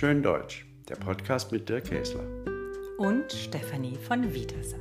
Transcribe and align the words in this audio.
Schön 0.00 0.22
Deutsch, 0.22 0.64
der 0.88 0.96
Podcast 0.96 1.52
mit 1.52 1.68
Dirk 1.68 1.84
Käsler. 1.84 2.24
Und 2.96 3.30
Stefanie 3.30 3.98
von 3.98 4.32
Vitersheim. 4.32 4.80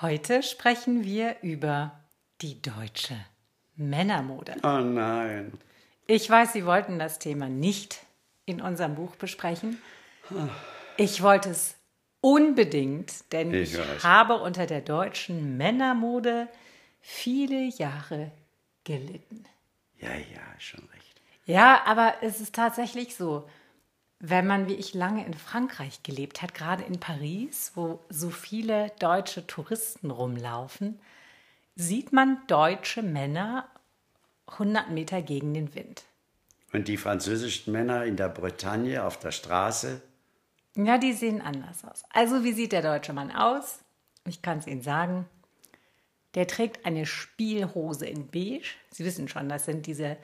Heute 0.00 0.44
sprechen 0.44 1.02
wir 1.02 1.38
über 1.42 2.04
die 2.40 2.62
deutsche 2.62 3.16
Männermode. 3.74 4.54
Oh 4.62 4.78
nein. 4.78 5.54
Ich 6.06 6.30
weiß, 6.30 6.52
Sie 6.52 6.64
wollten 6.64 7.00
das 7.00 7.18
Thema 7.18 7.48
nicht 7.48 7.98
in 8.46 8.60
unserem 8.60 8.94
Buch 8.94 9.16
besprechen. 9.16 9.82
Ich 10.96 11.20
wollte 11.20 11.50
es 11.50 11.74
unbedingt, 12.20 13.32
denn 13.32 13.52
Ich 13.52 13.74
ich, 13.74 14.04
habe 14.04 14.34
unter 14.34 14.66
der 14.66 14.82
deutschen 14.82 15.56
Männermode 15.56 16.46
viele 17.00 17.64
Jahre 17.70 18.30
gelitten. 18.84 19.44
Ja, 19.98 20.10
ja, 20.10 20.40
schon 20.58 20.86
recht. 20.94 21.20
Ja, 21.46 21.82
aber 21.84 22.14
es 22.22 22.40
ist 22.40 22.54
tatsächlich 22.54 23.16
so, 23.16 23.48
wenn 24.20 24.46
man 24.46 24.68
wie 24.68 24.74
ich 24.74 24.94
lange 24.94 25.26
in 25.26 25.34
Frankreich 25.34 26.02
gelebt 26.02 26.40
hat, 26.40 26.54
gerade 26.54 26.82
in 26.84 27.00
Paris, 27.00 27.72
wo 27.74 28.00
so 28.08 28.30
viele 28.30 28.90
deutsche 28.98 29.46
Touristen 29.46 30.10
rumlaufen, 30.10 30.98
sieht 31.76 32.12
man 32.12 32.38
deutsche 32.46 33.02
Männer 33.02 33.68
100 34.46 34.90
Meter 34.90 35.20
gegen 35.22 35.52
den 35.52 35.74
Wind. 35.74 36.04
Und 36.72 36.88
die 36.88 36.96
französischen 36.96 37.72
Männer 37.72 38.04
in 38.04 38.16
der 38.16 38.28
Bretagne 38.28 39.04
auf 39.04 39.18
der 39.18 39.30
Straße, 39.32 40.00
Ja, 40.76 40.98
die 40.98 41.12
sehen 41.12 41.40
anders 41.40 41.84
aus. 41.84 42.02
Also, 42.10 42.42
wie 42.42 42.52
sieht 42.52 42.72
der 42.72 42.82
deutsche 42.82 43.12
Mann 43.12 43.30
aus? 43.30 43.80
Ich 44.26 44.42
kann 44.42 44.58
es 44.58 44.66
Ihnen 44.66 44.82
sagen. 44.82 45.26
Der 46.34 46.46
trägt 46.46 46.84
eine 46.84 47.06
Spielhose 47.06 48.06
in 48.06 48.28
beige. 48.28 48.74
Sie 48.90 49.04
wissen 49.04 49.28
schon, 49.28 49.48
das 49.48 49.64
sind 49.64 49.86
diese 49.86 50.16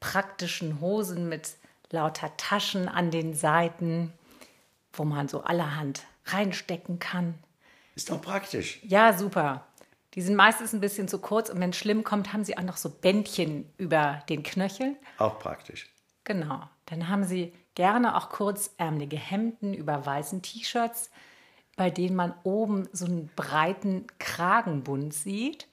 praktischen 0.00 0.80
Hosen 0.80 1.28
mit 1.28 1.56
lauter 1.90 2.36
Taschen 2.36 2.88
an 2.88 3.10
den 3.10 3.34
Seiten, 3.34 4.12
wo 4.92 5.04
man 5.04 5.28
so 5.28 5.42
allerhand 5.42 6.02
reinstecken 6.26 6.98
kann. 6.98 7.34
ist 7.94 8.10
doch 8.10 8.20
praktisch. 8.20 8.80
Ja, 8.82 9.12
super. 9.12 9.66
Die 10.14 10.22
sind 10.22 10.36
meistens 10.36 10.72
ein 10.72 10.80
bisschen 10.80 11.08
zu 11.08 11.18
kurz 11.18 11.48
und 11.48 11.58
wenn 11.60 11.70
es 11.70 11.76
schlimm 11.76 12.04
kommt, 12.04 12.32
haben 12.32 12.44
sie 12.44 12.58
auch 12.58 12.62
noch 12.62 12.76
so 12.76 12.90
Bändchen 12.90 13.70
über 13.78 14.22
den 14.28 14.42
Knöcheln. 14.42 14.96
Auch 15.18 15.38
praktisch. 15.38 15.88
Genau. 16.24 16.68
Dann 16.86 17.08
haben 17.08 17.24
sie 17.24 17.52
gerne 17.74 18.16
auch 18.16 18.28
kurzärmelige 18.28 19.16
Hemden 19.16 19.72
über 19.72 20.04
weißen 20.04 20.42
T-Shirts, 20.42 21.10
bei 21.82 21.90
denen 21.90 22.14
man 22.14 22.32
oben 22.44 22.88
so 22.92 23.06
einen 23.06 23.28
breiten 23.34 24.06
Kragenbund 24.20 25.12
sieht. 25.12 25.66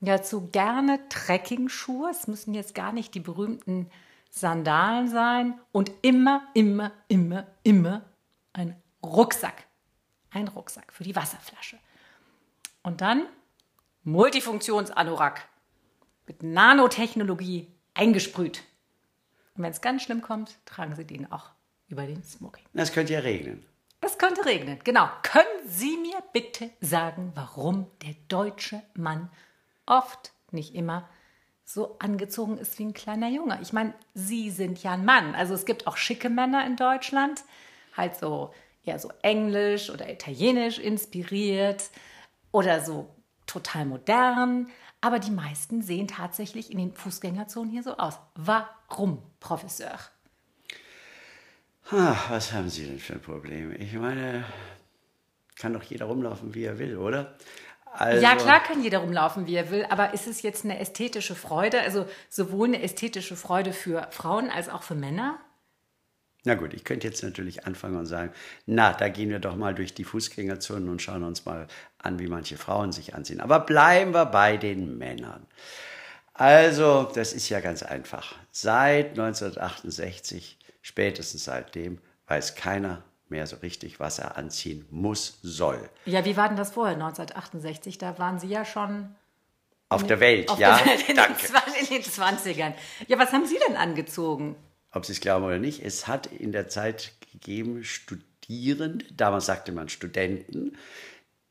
Dazu 0.00 0.46
gerne 0.46 1.00
Trekkingschuhe. 1.08 2.08
Es 2.08 2.28
müssen 2.28 2.54
jetzt 2.54 2.72
gar 2.72 2.92
nicht 2.92 3.16
die 3.16 3.20
berühmten 3.20 3.90
Sandalen 4.30 5.08
sein. 5.08 5.58
Und 5.72 5.90
immer, 6.02 6.46
immer, 6.54 6.92
immer, 7.08 7.48
immer 7.64 8.04
ein 8.52 8.80
Rucksack. 9.02 9.66
Ein 10.30 10.46
Rucksack 10.46 10.92
für 10.92 11.02
die 11.02 11.16
Wasserflasche. 11.16 11.78
Und 12.84 13.00
dann 13.00 13.26
Multifunktionsanorak 14.04 15.48
mit 16.28 16.44
Nanotechnologie 16.44 17.66
eingesprüht. 17.92 18.62
Und 19.56 19.64
wenn 19.64 19.72
es 19.72 19.80
ganz 19.80 20.04
schlimm 20.04 20.22
kommt, 20.22 20.64
tragen 20.64 20.94
Sie 20.94 21.04
den 21.04 21.32
auch 21.32 21.50
über 21.88 22.06
den 22.06 22.22
Smoking. 22.22 22.66
Das 22.72 22.92
könnte 22.92 23.14
ja 23.14 23.18
regnen. 23.18 23.66
Könnte 24.26 24.44
regnen, 24.44 24.80
genau. 24.82 25.08
Können 25.22 25.68
Sie 25.68 25.96
mir 25.98 26.20
bitte 26.32 26.70
sagen, 26.80 27.30
warum 27.36 27.86
der 28.02 28.14
deutsche 28.26 28.82
Mann 28.94 29.30
oft, 29.86 30.32
nicht 30.50 30.74
immer, 30.74 31.08
so 31.64 31.96
angezogen 32.00 32.58
ist 32.58 32.76
wie 32.80 32.86
ein 32.86 32.92
kleiner 32.92 33.28
Junge? 33.28 33.60
Ich 33.62 33.72
meine, 33.72 33.94
Sie 34.14 34.50
sind 34.50 34.82
ja 34.82 34.94
ein 34.94 35.04
Mann. 35.04 35.36
Also 35.36 35.54
es 35.54 35.64
gibt 35.64 35.86
auch 35.86 35.96
schicke 35.96 36.28
Männer 36.28 36.66
in 36.66 36.74
Deutschland, 36.74 37.44
halt 37.96 38.16
so 38.16 38.52
eher 38.82 38.98
so 38.98 39.12
englisch 39.22 39.90
oder 39.90 40.10
italienisch 40.10 40.80
inspiriert 40.80 41.84
oder 42.50 42.80
so 42.80 43.14
total 43.46 43.84
modern. 43.84 44.70
Aber 45.00 45.20
die 45.20 45.30
meisten 45.30 45.82
sehen 45.82 46.08
tatsächlich 46.08 46.72
in 46.72 46.78
den 46.78 46.94
Fußgängerzonen 46.94 47.70
hier 47.70 47.84
so 47.84 47.96
aus. 47.96 48.18
Warum, 48.34 49.22
Professor? 49.38 49.96
Ah, 51.90 52.16
was 52.30 52.52
haben 52.52 52.68
Sie 52.68 52.84
denn 52.84 52.98
für 52.98 53.14
ein 53.14 53.20
Problem? 53.20 53.74
Ich 53.78 53.92
meine, 53.94 54.44
kann 55.56 55.72
doch 55.72 55.82
jeder 55.84 56.06
rumlaufen, 56.06 56.54
wie 56.54 56.64
er 56.64 56.78
will, 56.78 56.96
oder? 56.96 57.36
Also, 57.92 58.22
Ja, 58.22 58.36
klar 58.36 58.62
kann 58.62 58.82
jeder 58.82 58.98
rumlaufen, 58.98 59.46
wie 59.46 59.54
er 59.54 59.70
will, 59.70 59.86
aber 59.88 60.12
ist 60.12 60.26
es 60.26 60.42
jetzt 60.42 60.64
eine 60.64 60.78
ästhetische 60.78 61.34
Freude, 61.34 61.80
also 61.80 62.06
sowohl 62.28 62.68
eine 62.68 62.82
ästhetische 62.82 63.36
Freude 63.36 63.72
für 63.72 64.08
Frauen 64.10 64.50
als 64.50 64.68
auch 64.68 64.82
für 64.82 64.94
Männer? 64.94 65.38
Na 66.44 66.54
gut, 66.54 66.74
ich 66.74 66.84
könnte 66.84 67.08
jetzt 67.08 67.22
natürlich 67.22 67.66
anfangen 67.66 67.96
und 67.96 68.06
sagen, 68.06 68.32
na, 68.66 68.92
da 68.92 69.08
gehen 69.08 69.30
wir 69.30 69.38
doch 69.38 69.56
mal 69.56 69.74
durch 69.74 69.94
die 69.94 70.04
Fußgängerzonen 70.04 70.88
und 70.88 71.02
schauen 71.02 71.24
uns 71.24 71.44
mal 71.44 71.66
an, 71.98 72.18
wie 72.18 72.28
manche 72.28 72.56
Frauen 72.56 72.92
sich 72.92 73.14
anziehen. 73.14 73.40
Aber 73.40 73.60
bleiben 73.60 74.12
wir 74.12 74.26
bei 74.26 74.56
den 74.56 74.98
Männern. 74.98 75.46
Also, 76.34 77.10
das 77.14 77.32
ist 77.32 77.48
ja 77.48 77.60
ganz 77.60 77.82
einfach. 77.82 78.34
Seit 78.52 79.10
1968, 79.18 80.58
spätestens 80.86 81.44
seitdem, 81.44 81.98
weiß 82.28 82.54
keiner 82.54 83.02
mehr 83.28 83.46
so 83.48 83.56
richtig, 83.56 83.98
was 83.98 84.20
er 84.20 84.36
anziehen 84.36 84.86
muss, 84.90 85.40
soll. 85.42 85.90
Ja, 86.04 86.24
wie 86.24 86.36
war 86.36 86.48
denn 86.48 86.56
das 86.56 86.70
vorher, 86.70 86.94
1968? 86.94 87.98
Da 87.98 88.18
waren 88.20 88.38
Sie 88.38 88.46
ja 88.46 88.64
schon 88.64 89.16
Auf 89.88 90.06
der 90.06 90.20
Welt, 90.20 90.48
auf 90.48 90.60
ja, 90.60 90.78
der 90.78 90.86
Welt 90.86 91.08
in, 91.08 91.16
danke. 91.16 91.46
Den, 91.46 91.96
in 91.96 92.02
den 92.02 92.02
20ern. 92.02 92.74
Ja, 93.08 93.18
was 93.18 93.32
haben 93.32 93.46
Sie 93.46 93.58
denn 93.66 93.76
angezogen? 93.76 94.54
ob 94.92 95.04
Sie 95.04 95.12
es 95.12 95.20
glauben 95.20 95.44
oder 95.44 95.58
nicht, 95.58 95.84
es 95.84 96.06
hat 96.06 96.26
in 96.26 96.52
der 96.52 96.68
Zeit 96.68 97.12
gegeben 97.32 97.84
Studierende, 97.84 99.04
damals 99.12 99.46
sagte 99.46 99.72
man 99.72 99.88
Studenten, 99.88 100.78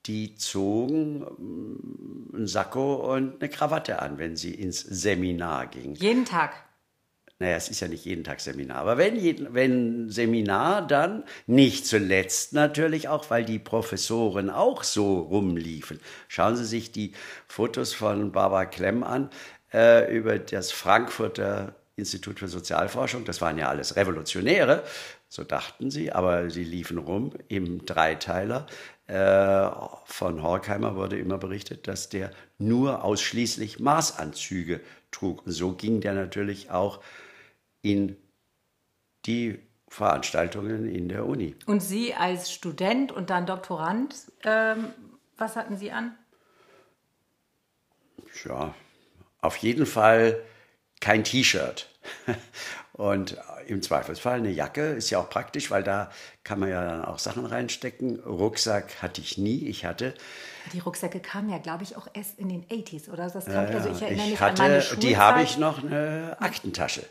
die 0.05 0.35
zogen 0.35 1.25
ähm, 1.37 2.31
einen 2.33 2.47
Sakko 2.47 3.13
und 3.13 3.41
eine 3.41 3.49
Krawatte 3.49 4.01
an, 4.01 4.17
wenn 4.17 4.35
sie 4.35 4.53
ins 4.53 4.79
Seminar 4.79 5.67
gingen. 5.67 5.95
Jeden 5.95 6.25
Tag. 6.25 6.53
Naja, 7.39 7.57
es 7.57 7.67
ist 7.69 7.81
ja 7.81 7.89
nicht 7.89 8.05
jeden 8.05 8.23
Tag 8.23 8.39
Seminar, 8.39 8.77
aber 8.77 8.97
wenn, 8.97 9.53
wenn 9.53 10.09
Seminar, 10.09 10.87
dann 10.87 11.25
nicht 11.47 11.85
zuletzt 11.85 12.53
natürlich 12.53 13.09
auch, 13.09 13.29
weil 13.29 13.43
die 13.43 13.59
Professoren 13.59 14.49
auch 14.49 14.83
so 14.83 15.19
rumliefen. 15.19 15.99
Schauen 16.29 16.55
Sie 16.55 16.63
sich 16.63 16.93
die 16.93 17.11
Fotos 17.47 17.93
von 17.93 18.31
Barbara 18.31 18.65
Klemm 18.65 19.03
an 19.03 19.29
äh, 19.73 20.15
über 20.15 20.39
das 20.39 20.71
Frankfurter 20.71 21.75
Institut 21.97 22.39
für 22.39 22.47
Sozialforschung. 22.47 23.25
Das 23.25 23.41
waren 23.41 23.57
ja 23.57 23.69
alles 23.69 23.95
Revolutionäre, 23.95 24.83
so 25.27 25.43
dachten 25.43 25.91
sie, 25.91 26.11
aber 26.11 26.49
sie 26.49 26.63
liefen 26.63 26.97
rum 26.97 27.33
im 27.47 27.85
Dreiteiler. 27.85 28.65
Äh, 29.07 29.69
von 30.05 30.41
Horkheimer 30.41 30.95
wurde 30.95 31.17
immer 31.17 31.37
berichtet, 31.37 31.87
dass 31.87 32.09
der 32.09 32.31
nur 32.57 33.03
ausschließlich 33.03 33.79
Maßanzüge 33.79 34.81
trug. 35.11 35.45
Und 35.45 35.51
so 35.51 35.73
ging 35.73 36.01
der 36.01 36.13
natürlich 36.13 36.71
auch 36.71 37.01
in 37.85 38.17
die 39.27 39.59
Veranstaltungen 39.87 40.89
in 40.89 41.07
der 41.07 41.25
Uni. 41.25 41.55
Und 41.67 41.81
Sie 41.81 42.15
als 42.15 42.51
Student 42.51 43.11
und 43.11 43.29
dann 43.29 43.45
Doktorand, 43.45 44.15
ähm, 44.43 44.87
was 45.37 45.55
hatten 45.55 45.77
Sie 45.77 45.91
an? 45.91 46.15
Ja, 48.43 48.73
auf 49.39 49.57
jeden 49.57 49.85
Fall 49.85 50.41
kein 50.99 51.23
T-Shirt. 51.23 51.87
Und 52.93 53.37
im 53.67 53.81
Zweifelsfall 53.81 54.37
eine 54.37 54.51
Jacke 54.51 54.91
ist 54.93 55.09
ja 55.09 55.19
auch 55.19 55.29
praktisch, 55.29 55.69
weil 55.69 55.83
da 55.83 56.09
kann 56.45 56.59
man 56.59 56.69
ja 56.69 56.81
dann 56.85 57.03
auch 57.03 57.19
Sachen 57.19 57.45
reinstecken. 57.45 58.21
Rucksack 58.21 59.01
hatte 59.01 59.19
ich 59.19 59.37
nie. 59.37 59.67
Ich 59.67 59.83
hatte, 59.83 60.13
Die 60.71 60.79
Rucksäcke 60.79 61.19
kamen 61.19 61.49
ja, 61.49 61.57
glaube 61.57 61.83
ich, 61.83 61.97
auch 61.97 62.07
erst 62.13 62.39
in 62.39 62.47
den 62.47 62.63
80s, 62.67 63.09
oder? 63.09 63.29
Das 63.29 63.45
kam, 63.45 63.65
also 63.65 63.89
ich 63.89 64.01
erinnere 64.01 64.25
ich 64.25 64.31
mich 64.31 64.41
an 64.41 64.53
meine 64.57 64.75
hatte, 64.75 64.81
Schulzeit. 64.81 65.03
die 65.03 65.17
habe 65.17 65.41
ich 65.41 65.57
noch 65.57 65.83
eine 65.83 66.37
Aktentasche. 66.39 67.03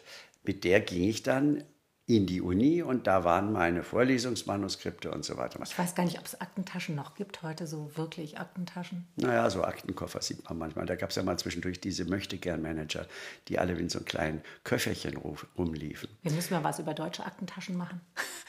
Mit 0.45 0.65
der 0.65 0.81
ging 0.81 1.05
ich 1.05 1.23
dann 1.23 1.65
in 2.07 2.27
die 2.27 2.43
Uni 2.43 2.83
und 2.83 3.07
da 3.07 3.25
waren 3.25 3.51
meine 3.51 3.83
Vorlesungsmanuskripte 3.83 5.11
und 5.11 5.25
so 5.25 5.39
weiter. 5.39 5.59
Ich 5.65 5.79
weiß 5.79 5.95
gar 5.95 6.05
nicht, 6.05 6.19
ob 6.19 6.27
es 6.27 6.39
Aktentaschen 6.39 6.95
noch 6.95 7.15
gibt 7.15 7.43
heute, 7.43 7.67
so 7.67 7.97
wirklich 7.97 8.39
Aktentaschen. 8.39 9.09
Naja, 9.17 9.49
so 9.49 9.65
Aktenkoffer 9.65 10.21
sieht 10.21 10.45
man 10.47 10.59
manchmal. 10.59 10.85
Da 10.85 10.97
gab 10.97 11.09
es 11.09 11.17
ja 11.17 11.23
mal 11.23 11.39
zwischendurch 11.39 11.81
diese 11.81 12.05
Möchtegern-Manager, 12.05 13.07
die 13.49 13.59
alle 13.59 13.73
in 13.73 13.89
so 13.89 14.01
einem 14.01 14.05
kleinen 14.05 14.43
Köfferchen 14.65 15.17
rumliefen. 15.57 16.11
Wir 16.23 16.33
müssen 16.33 16.53
mal 16.53 16.63
was 16.63 16.79
über 16.79 16.93
deutsche 16.93 17.25
Aktentaschen 17.25 17.75
machen. 17.77 18.03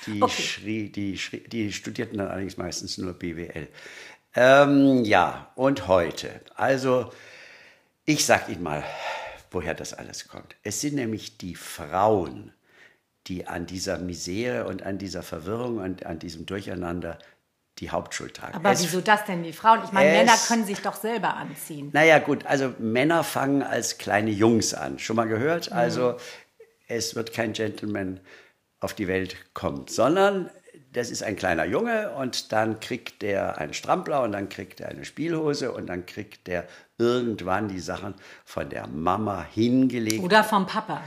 Die, 0.06 0.22
Okay. 0.22 0.42
schrie, 0.42 0.90
die, 0.90 1.18
schrie, 1.18 1.48
die 1.48 1.72
studierten 1.72 2.18
dann 2.18 2.28
allerdings 2.28 2.58
meistens 2.58 2.98
nur 2.98 3.14
BWL. 3.14 3.70
Ähm, 4.36 5.06
ja, 5.06 5.50
und 5.56 5.88
heute. 5.88 6.42
Also, 6.56 7.10
ich 8.04 8.26
sag 8.26 8.50
Ihnen 8.50 8.64
mal, 8.64 8.84
woher 9.56 9.74
das 9.74 9.94
alles 9.94 10.28
kommt. 10.28 10.56
Es 10.64 10.82
sind 10.82 10.96
nämlich 10.96 11.38
die 11.38 11.56
Frauen, 11.56 12.54
die 13.28 13.48
an 13.48 13.66
dieser 13.66 13.98
Misere 13.98 14.68
und 14.68 14.84
an 14.84 14.98
dieser 15.00 15.24
Verwirrung 15.24 15.78
und 15.78 16.06
an 16.06 16.20
diesem 16.20 16.46
Durcheinander 16.46 17.18
die 17.80 17.90
Hauptschultage. 17.90 18.54
Aber 18.54 18.72
Es- 18.72 18.84
wieso 18.84 19.02
das 19.02 19.26
denn, 19.26 19.44
die 19.44 19.54
Frauen? 19.54 19.82
Ich 19.84 19.92
meine, 19.92 20.12
es- 20.12 20.18
Männer 20.18 20.38
können 20.48 20.66
sich 20.66 20.80
doch 20.82 20.96
selber 20.96 21.36
anziehen. 21.36 21.90
Naja, 21.94 22.20
gut, 22.20 22.46
also 22.46 22.74
Männer 22.80 23.24
fangen 23.24 23.64
als 23.64 23.98
kleine 23.98 24.30
Jungs 24.32 24.74
an. 24.74 25.00
Schon 25.00 25.16
mal 25.16 25.28
gehört? 25.28 25.72
Mhm. 25.72 25.78
Also 25.78 26.18
es 26.88 27.16
wird 27.16 27.34
kein 27.34 27.54
Gentleman 27.54 28.20
auf 28.82 28.94
die 28.94 29.08
Welt 29.08 29.38
kommen, 29.54 29.88
sondern 29.88 30.50
das 30.94 31.10
ist 31.10 31.24
ein 31.24 31.36
kleiner 31.36 31.66
Junge 31.66 32.12
und 32.16 32.52
dann 32.52 32.80
kriegt 32.80 33.22
der 33.22 33.58
einen 33.58 33.74
Strampler 33.74 34.22
und 34.24 34.34
dann 34.34 34.48
kriegt 34.50 34.80
er 34.80 34.90
eine 34.90 35.04
Spielhose 35.06 35.72
und 35.72 35.88
dann 35.88 36.06
kriegt 36.06 36.48
der 36.48 36.68
irgendwann 36.98 37.68
die 37.68 37.80
Sachen 37.80 38.16
von 38.44 38.70
der 38.70 38.88
Mama 38.88 39.46
hingelegt. 39.54 40.24
Oder 40.24 40.44
vom 40.44 40.66
Papa. 40.66 41.02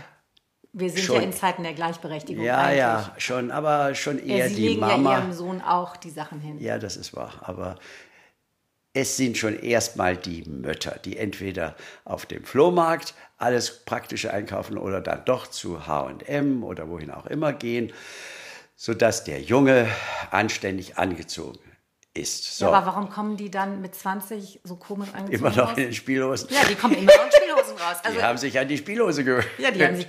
Wir 0.72 0.90
sind 0.90 1.02
Schon. 1.02 1.16
ja 1.16 1.22
in 1.22 1.32
Zeiten 1.32 1.62
der 1.62 1.72
Gleichberechtigung. 1.72 2.44
ja, 2.44 2.58
eigentlich. 2.58 2.78
ja, 2.78 3.14
schon, 3.16 3.50
aber 3.50 3.94
schon 3.94 4.18
Ja, 4.26 4.36
eher 4.36 4.48
Sie 4.50 4.54
die 4.56 4.68
legen 4.68 4.80
Mama. 4.80 5.12
ja 5.12 5.18
Ihrem 5.20 5.32
Sohn 5.32 5.62
auch 5.62 5.96
die 5.96 6.10
Sachen 6.10 6.40
hin. 6.40 6.58
Ja, 6.60 6.78
das 6.78 6.96
ist 6.96 7.16
wahr. 7.16 7.32
Aber 7.42 7.76
es 8.92 9.16
sind 9.16 9.38
schon 9.38 9.58
erstmal 9.58 10.16
die 10.16 10.42
Mütter, 10.44 10.98
die 11.04 11.16
entweder 11.16 11.74
auf 12.04 12.26
dem 12.26 12.44
Flohmarkt 12.44 13.14
alles 13.38 13.84
Praktische 13.84 14.32
einkaufen 14.32 14.76
oder 14.76 15.00
dann 15.00 15.24
doch 15.24 15.46
zu 15.46 15.86
HM 15.86 16.62
oder 16.64 16.88
wohin 16.88 17.10
auch 17.10 17.26
immer 17.26 17.52
gehen, 17.52 17.92
sodass 18.76 19.24
der 19.24 19.40
Junge 19.40 19.88
anständig 20.30 20.98
angezogen 20.98 21.60
ist. 22.18 22.58
So, 22.58 22.64
Ja, 22.66 22.72
aber 22.72 22.86
warum 22.86 23.10
kommen 23.10 23.36
die 23.36 23.50
dann 23.50 23.80
mit 23.80 23.94
20 23.94 24.60
so 24.64 24.76
komisch 24.76 25.08
angezogen 25.14 25.34
immer 25.46 25.50
noch 25.56 25.70
raus? 25.70 25.76
in 25.78 25.84
den 25.84 25.92
Spielhosen. 25.94 26.48
Ja, 26.50 26.64
die 26.68 26.74
kommen 26.74 26.94
immer 26.94 27.12
noch 27.16 27.24
in 27.24 27.32
Spielhosen 27.32 27.76
raus. 27.76 27.96
Also, 28.04 28.18
die 28.18 28.24
haben 28.24 28.38
sich 28.38 28.58
an 28.58 28.68
die 28.68 28.76
Spielhose 28.78 29.24
gewöhnt. 29.24 29.46
ja, 29.58 29.70
die 29.70 29.84
haben 29.84 29.96
sich. 29.96 30.06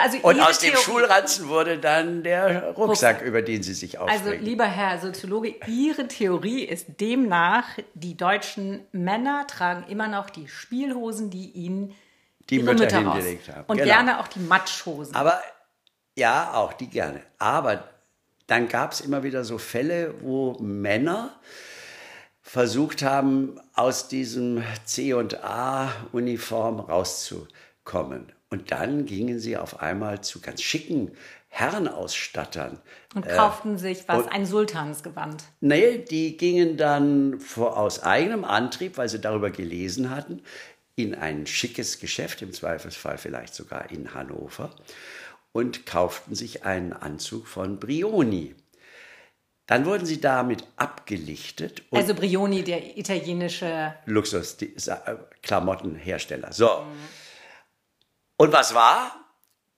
Also 0.00 0.18
Und 0.22 0.40
aus 0.40 0.58
dem 0.58 0.70
Theorie- 0.70 0.82
Schulranzen 0.84 1.48
wurde 1.48 1.78
dann 1.78 2.22
der 2.22 2.70
Rucksack, 2.74 3.22
über 3.22 3.42
den 3.42 3.62
sie 3.62 3.74
sich 3.74 3.98
aufregen. 3.98 4.26
Also, 4.28 4.44
lieber 4.44 4.64
Herr 4.66 4.98
Soziologe, 4.98 5.54
Ihre 5.66 6.06
Theorie 6.08 6.64
ist 6.64 6.86
demnach, 7.00 7.64
die 7.94 8.16
deutschen 8.16 8.86
Männer 8.92 9.46
tragen 9.46 9.84
immer 9.88 10.08
noch 10.08 10.30
die 10.30 10.48
Spielhosen, 10.48 11.30
die 11.30 11.50
ihnen 11.50 11.94
Die 12.50 12.56
ihre 12.56 12.66
Mütter 12.74 12.84
Mütter 12.84 13.04
raus. 13.04 13.14
hingelegt 13.16 13.48
haben. 13.48 13.64
Und 13.66 13.76
Genau. 13.78 13.88
gerne 13.92 14.20
auch 14.20 14.28
die 14.28 14.40
Matschhosen. 14.40 15.14
Aber 15.16 15.40
ja, 16.16 16.52
auch 16.54 16.72
die 16.72 16.88
gerne. 16.88 17.20
Aber 17.38 17.84
dann 18.46 18.68
gab 18.68 18.92
es 18.92 19.00
immer 19.00 19.22
wieder 19.22 19.44
so 19.44 19.58
Fälle, 19.58 20.14
wo 20.20 20.54
Männer 20.60 21.38
versucht 22.42 23.02
haben, 23.02 23.60
aus 23.74 24.08
diesem 24.08 24.62
C&A-Uniform 24.84 26.80
rauszukommen. 26.80 28.32
Und 28.50 28.70
dann 28.70 29.04
gingen 29.06 29.40
sie 29.40 29.56
auf 29.56 29.80
einmal 29.80 30.20
zu 30.20 30.40
ganz 30.40 30.62
schicken 30.62 31.10
Herrenausstattern. 31.48 32.80
und 33.14 33.26
kauften 33.26 33.78
sich 33.78 34.06
was, 34.08 34.24
und- 34.24 34.28
ein 34.32 34.44
Sultansgewand. 34.46 35.42
Nee, 35.60 35.98
die 35.98 36.36
gingen 36.36 36.76
dann 36.76 37.40
vor, 37.40 37.78
aus 37.78 38.02
eigenem 38.02 38.44
Antrieb, 38.44 38.98
weil 38.98 39.08
sie 39.08 39.20
darüber 39.20 39.50
gelesen 39.50 40.10
hatten, 40.10 40.42
in 40.96 41.14
ein 41.14 41.46
schickes 41.46 41.98
Geschäft, 41.98 42.42
im 42.42 42.52
Zweifelsfall 42.52 43.16
vielleicht 43.18 43.54
sogar 43.54 43.90
in 43.90 44.12
Hannover, 44.14 44.70
und 45.56 45.86
kauften 45.86 46.34
sich 46.34 46.66
einen 46.66 46.92
Anzug 46.92 47.46
von 47.46 47.80
Brioni. 47.80 48.54
Dann 49.66 49.86
wurden 49.86 50.04
sie 50.04 50.20
damit 50.20 50.64
abgelichtet 50.76 51.82
Also 51.90 52.14
Brioni, 52.14 52.62
der 52.62 52.98
italienische. 52.98 53.94
Luxus-Klamottenhersteller. 54.04 56.52
So. 56.52 56.84
Und 58.36 58.52
was 58.52 58.74
war? 58.74 59.16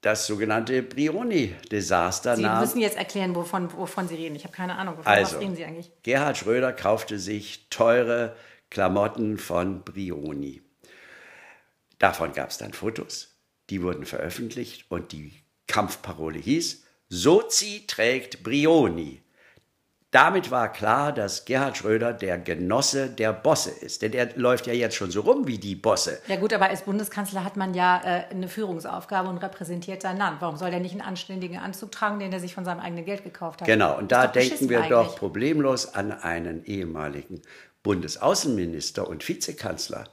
Das 0.01 0.27
sogenannte 0.27 0.83
Brioni-Desaster 0.83 2.35
Sie 2.35 2.49
müssen 2.49 2.81
jetzt 2.81 2.97
erklären, 2.97 3.37
wovon, 3.37 3.73
wovon 3.73 4.09
Sie 4.09 4.17
reden. 4.17 4.35
Ich 4.35 4.43
habe 4.43 4.55
keine 4.55 4.77
Ahnung, 4.77 4.99
wovon 4.99 5.13
Also, 5.13 5.37
was 5.37 5.43
reden 5.43 5.55
Sie 5.55 5.65
eigentlich? 5.65 5.93
Gerhard 6.03 6.39
Schröder 6.39 6.73
kaufte 6.73 7.21
sich 7.21 7.69
teure 7.71 8.35
Klamotten 8.71 9.39
von 9.39 9.85
Brioni. 9.85 10.61
Davon 12.01 12.33
gab 12.33 12.51
es 12.51 12.59
dann 12.59 12.73
Fotos, 12.73 13.37
die 13.71 13.81
wurden 13.83 14.07
veröffentlicht 14.07 14.87
und 14.89 15.13
die 15.13 15.41
Kampfparole 15.69 16.39
hieß, 16.39 16.83
Sozi 17.09 17.85
trägt 17.87 18.43
Brioni. 18.43 19.23
Damit 20.11 20.51
war 20.51 20.73
klar, 20.73 21.13
dass 21.13 21.45
Gerhard 21.45 21.77
Schröder 21.77 22.15
der 22.15 22.39
Genosse 22.39 23.11
der 23.11 23.35
Bosse 23.35 23.71
ist. 23.71 24.01
Denn 24.01 24.15
er 24.15 24.35
läuft 24.39 24.67
ja 24.67 24.73
jetzt 24.73 24.97
schon 24.97 25.11
so 25.11 25.21
rum 25.21 25.47
wie 25.47 25.59
die 25.59 25.75
Bosse. 25.75 26.19
Ja 26.29 26.37
gut, 26.37 26.55
aber 26.55 26.71
als 26.71 26.83
Bundeskanzler 26.83 27.45
hat 27.45 27.59
man 27.59 27.75
ja 27.75 28.01
äh, 28.03 28.31
eine 28.31 28.49
Führungsaufgabe 28.49 29.29
und 29.29 29.37
repräsentiert 29.37 30.01
sein 30.01 30.17
Land. 30.17 30.41
Warum 30.41 30.57
soll 30.57 30.71
der 30.71 30.81
nicht 30.81 30.93
einen 30.93 31.03
anständigen 31.03 31.59
Anzug 31.59 31.93
tragen, 31.93 32.21
den 32.21 32.33
er 32.33 32.41
sich 32.41 32.55
von 32.55 32.65
seinem 32.65 32.81
eigenen 32.81 33.05
Geld 33.05 33.23
gekauft 33.23 33.61
hat? 33.61 33.69
Genau, 33.69 33.99
und 33.99 34.11
da 34.11 34.27
denken 34.27 34.71
wir 34.71 34.79
eigentlich. 34.79 34.91
doch 34.91 35.17
problemlos 35.17 35.95
an 35.95 36.11
einen 36.11 36.65
ehemaligen 36.65 37.43
Bundesaußenminister 37.83 39.07
und 39.07 39.29
Vizekanzler, 39.29 40.05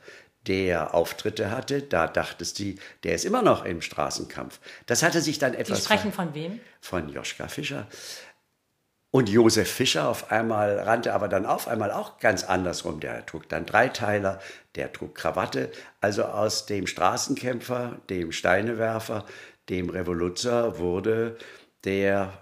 der 0.47 0.93
Auftritte 0.93 1.51
hatte. 1.51 1.81
Da 1.81 2.07
dachtest 2.07 2.59
du, 2.59 2.75
der 3.03 3.15
ist 3.15 3.25
immer 3.25 3.41
noch 3.41 3.65
im 3.65 3.81
Straßenkampf. 3.81 4.59
Das 4.85 5.03
hatte 5.03 5.21
sich 5.21 5.39
dann 5.39 5.53
Sie 5.53 5.59
etwas 5.59 5.83
sprechen 5.83 6.11
von 6.11 6.33
wem? 6.33 6.59
von 6.81 7.09
Joschka 7.09 7.47
Fischer. 7.47 7.87
Und 9.11 9.29
Josef 9.29 9.71
Fischer 9.71 10.09
auf 10.09 10.29
einmal 10.29 10.77
rannte 10.77 11.13
aber 11.13 11.29
dann 11.29 11.45
auf 11.45 11.69
einmal 11.69 11.89
auch 11.89 12.19
ganz 12.19 12.43
andersrum. 12.43 12.99
Der 12.99 13.25
trug 13.25 13.47
dann 13.47 13.65
Dreiteiler, 13.65 14.41
der 14.75 14.91
trug 14.91 15.15
Krawatte. 15.15 15.71
Also 16.01 16.25
aus 16.25 16.65
dem 16.65 16.85
Straßenkämpfer, 16.85 18.01
dem 18.09 18.33
Steinewerfer, 18.33 19.25
dem 19.69 19.89
Revoluzer 19.89 20.79
wurde 20.79 21.37
der 21.85 22.33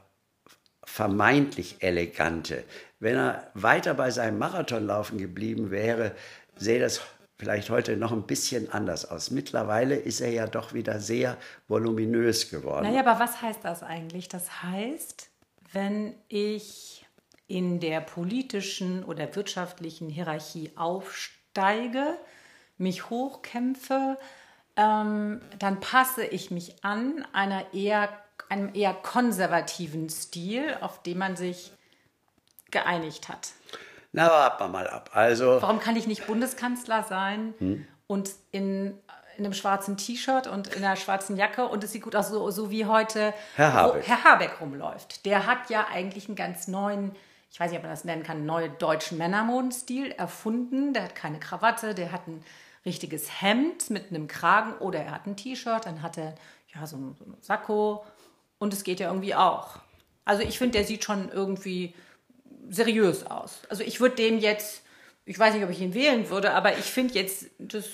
vermeintlich 0.83 1.77
elegante. 1.81 2.63
Wenn 3.00 3.17
er 3.17 3.51
weiter 3.53 3.94
bei 3.94 4.09
seinem 4.09 4.39
Marathonlaufen 4.39 5.17
geblieben 5.17 5.69
wäre, 5.69 6.15
sähe 6.55 6.79
das 6.79 7.01
vielleicht 7.38 7.69
heute 7.69 7.97
noch 7.97 8.12
ein 8.12 8.24
bisschen 8.24 8.71
anders 8.71 9.06
aus. 9.06 9.31
Mittlerweile 9.31 9.95
ist 9.95 10.21
er 10.21 10.31
ja 10.31 10.47
doch 10.47 10.74
wieder 10.74 11.00
sehr 11.00 11.38
voluminös 11.68 12.50
geworden. 12.50 12.85
Naja, 12.85 13.01
aber 13.01 13.19
was 13.19 13.41
heißt 13.41 13.59
das 13.63 13.83
eigentlich? 13.83 14.30
Das 14.30 14.63
heißt, 14.63 15.30
wenn 15.71 16.15
ich 16.27 17.06
in 17.47 17.80
der 17.80 18.01
politischen 18.01 19.03
oder 19.03 19.35
wirtschaftlichen 19.35 20.09
Hierarchie 20.09 20.71
aufsteige, 20.75 22.18
mich 22.77 23.09
hochkämpfe, 23.09 24.18
ähm, 24.75 25.41
dann 25.59 25.79
passe 25.79 26.25
ich 26.25 26.51
mich 26.51 26.83
an 26.83 27.25
einer 27.33 27.74
eher, 27.74 28.09
einem 28.50 28.74
eher 28.74 28.94
konservativen 28.94 30.09
Stil, 30.09 30.77
auf 30.81 31.03
den 31.03 31.18
man 31.18 31.36
sich 31.36 31.71
geeinigt 32.71 33.29
hat. 33.29 33.51
Na, 34.13 34.29
warten 34.29 34.63
wir 34.63 34.67
mal 34.70 34.88
ab. 34.88 35.10
Also, 35.13 35.62
Warum 35.62 35.79
kann 35.79 35.96
ich 35.96 36.08
nicht 36.08 36.27
Bundeskanzler 36.27 37.03
sein 37.03 37.53
Hm. 37.58 37.86
und 38.08 38.29
in, 38.51 38.98
in 39.38 39.46
einem 39.46 39.53
schwarzen 39.53 39.98
T-Shirt 39.98 40.46
und 40.48 40.67
in 40.75 40.84
einer 40.84 40.96
schwarzen 40.96 41.36
Jacke 41.36 41.65
und 41.67 41.84
es 41.84 41.91
sieht 41.91 42.03
gut 42.03 42.15
aus, 42.15 42.29
so, 42.29 42.50
so 42.51 42.70
wie 42.70 42.86
heute 42.86 43.34
Herr 43.55 43.74
Habeck. 43.74 44.08
Herr 44.08 44.24
Habeck 44.24 44.62
rumläuft. 44.62 45.25
Der 45.25 45.48
hat 45.48 45.70
ja 45.70 45.88
eigentlich 45.91 46.27
einen 46.27 46.36
ganz 46.36 46.67
neuen, 46.67 47.15
ich 47.51 47.60
weiß 47.60 47.72
nicht, 47.72 47.79
ob 47.79 47.84
man 47.84 47.91
das 47.91 48.03
nennen 48.05 48.22
kann, 48.24 48.38
einen 48.38 48.46
neuen 48.46 48.77
deutschen 48.77 49.17
Männermodenstil 49.17 50.12
erfunden. 50.12 50.93
Der 50.93 51.03
hat 51.05 51.15
keine 51.15 51.39
Krawatte, 51.39 51.96
der 51.96 52.12
hat 52.12 52.27
ein 52.27 52.43
richtiges 52.86 53.41
Hemd 53.41 53.89
mit 53.89 54.10
einem 54.12 54.27
Kragen 54.27 54.74
oder 54.77 55.00
er 55.00 55.12
hat 55.12 55.25
ein 55.25 55.36
T-Shirt, 55.36 55.86
dann 55.88 56.03
hat 56.03 56.17
er 56.20 56.36
ja 56.75 56.86
so 56.86 56.98
ein, 56.98 57.15
so 57.17 57.25
ein 57.25 57.36
Sakko 57.41 58.05
und 58.60 58.74
es 58.74 58.84
geht 58.84 59.00
ja 59.00 59.08
irgendwie 59.08 59.34
auch. 59.34 59.77
Also 60.25 60.43
ich 60.43 60.58
finde, 60.60 60.74
der 60.77 60.86
sieht 60.86 61.03
schon 61.03 61.29
irgendwie 61.29 61.96
seriös 62.70 63.25
aus. 63.25 63.62
Also 63.70 63.84
ich 63.84 64.00
würde 64.00 64.15
den 64.15 64.39
jetzt, 64.39 64.84
ich 65.25 65.38
weiß 65.38 65.53
nicht, 65.53 65.63
ob 65.63 65.70
ich 65.70 65.82
ihn 65.82 65.93
wählen 65.93 66.29
würde, 66.29 66.51
aber 66.51 66.77
ich 66.77 66.86
finde 66.86 67.13
jetzt, 67.15 67.48
das, 67.58 67.86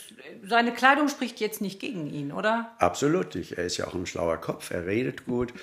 seine 0.44 0.74
Kleidung 0.74 1.10
spricht 1.10 1.40
jetzt 1.40 1.62
nicht 1.62 1.80
gegen 1.80 2.08
ihn, 2.08 2.32
oder? 2.32 2.76
absolut 2.80 3.36
nicht. 3.36 3.54
Er 3.58 3.66
ist 3.66 3.78
ja 3.78 3.88
auch 3.88 3.94
ein 3.94 4.06
schlauer 4.06 4.38
Kopf, 4.38 4.72
er 4.72 4.86
redet 4.86 5.26
gut. 5.26 5.54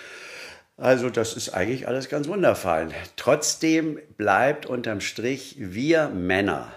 Also, 0.78 1.08
das 1.08 1.34
ist 1.34 1.54
eigentlich 1.54 1.88
alles 1.88 2.10
ganz 2.10 2.28
wundervoll. 2.28 2.90
Trotzdem 3.16 3.98
bleibt 4.18 4.66
unterm 4.66 5.00
Strich, 5.00 5.56
wir 5.58 6.08
Männer 6.10 6.70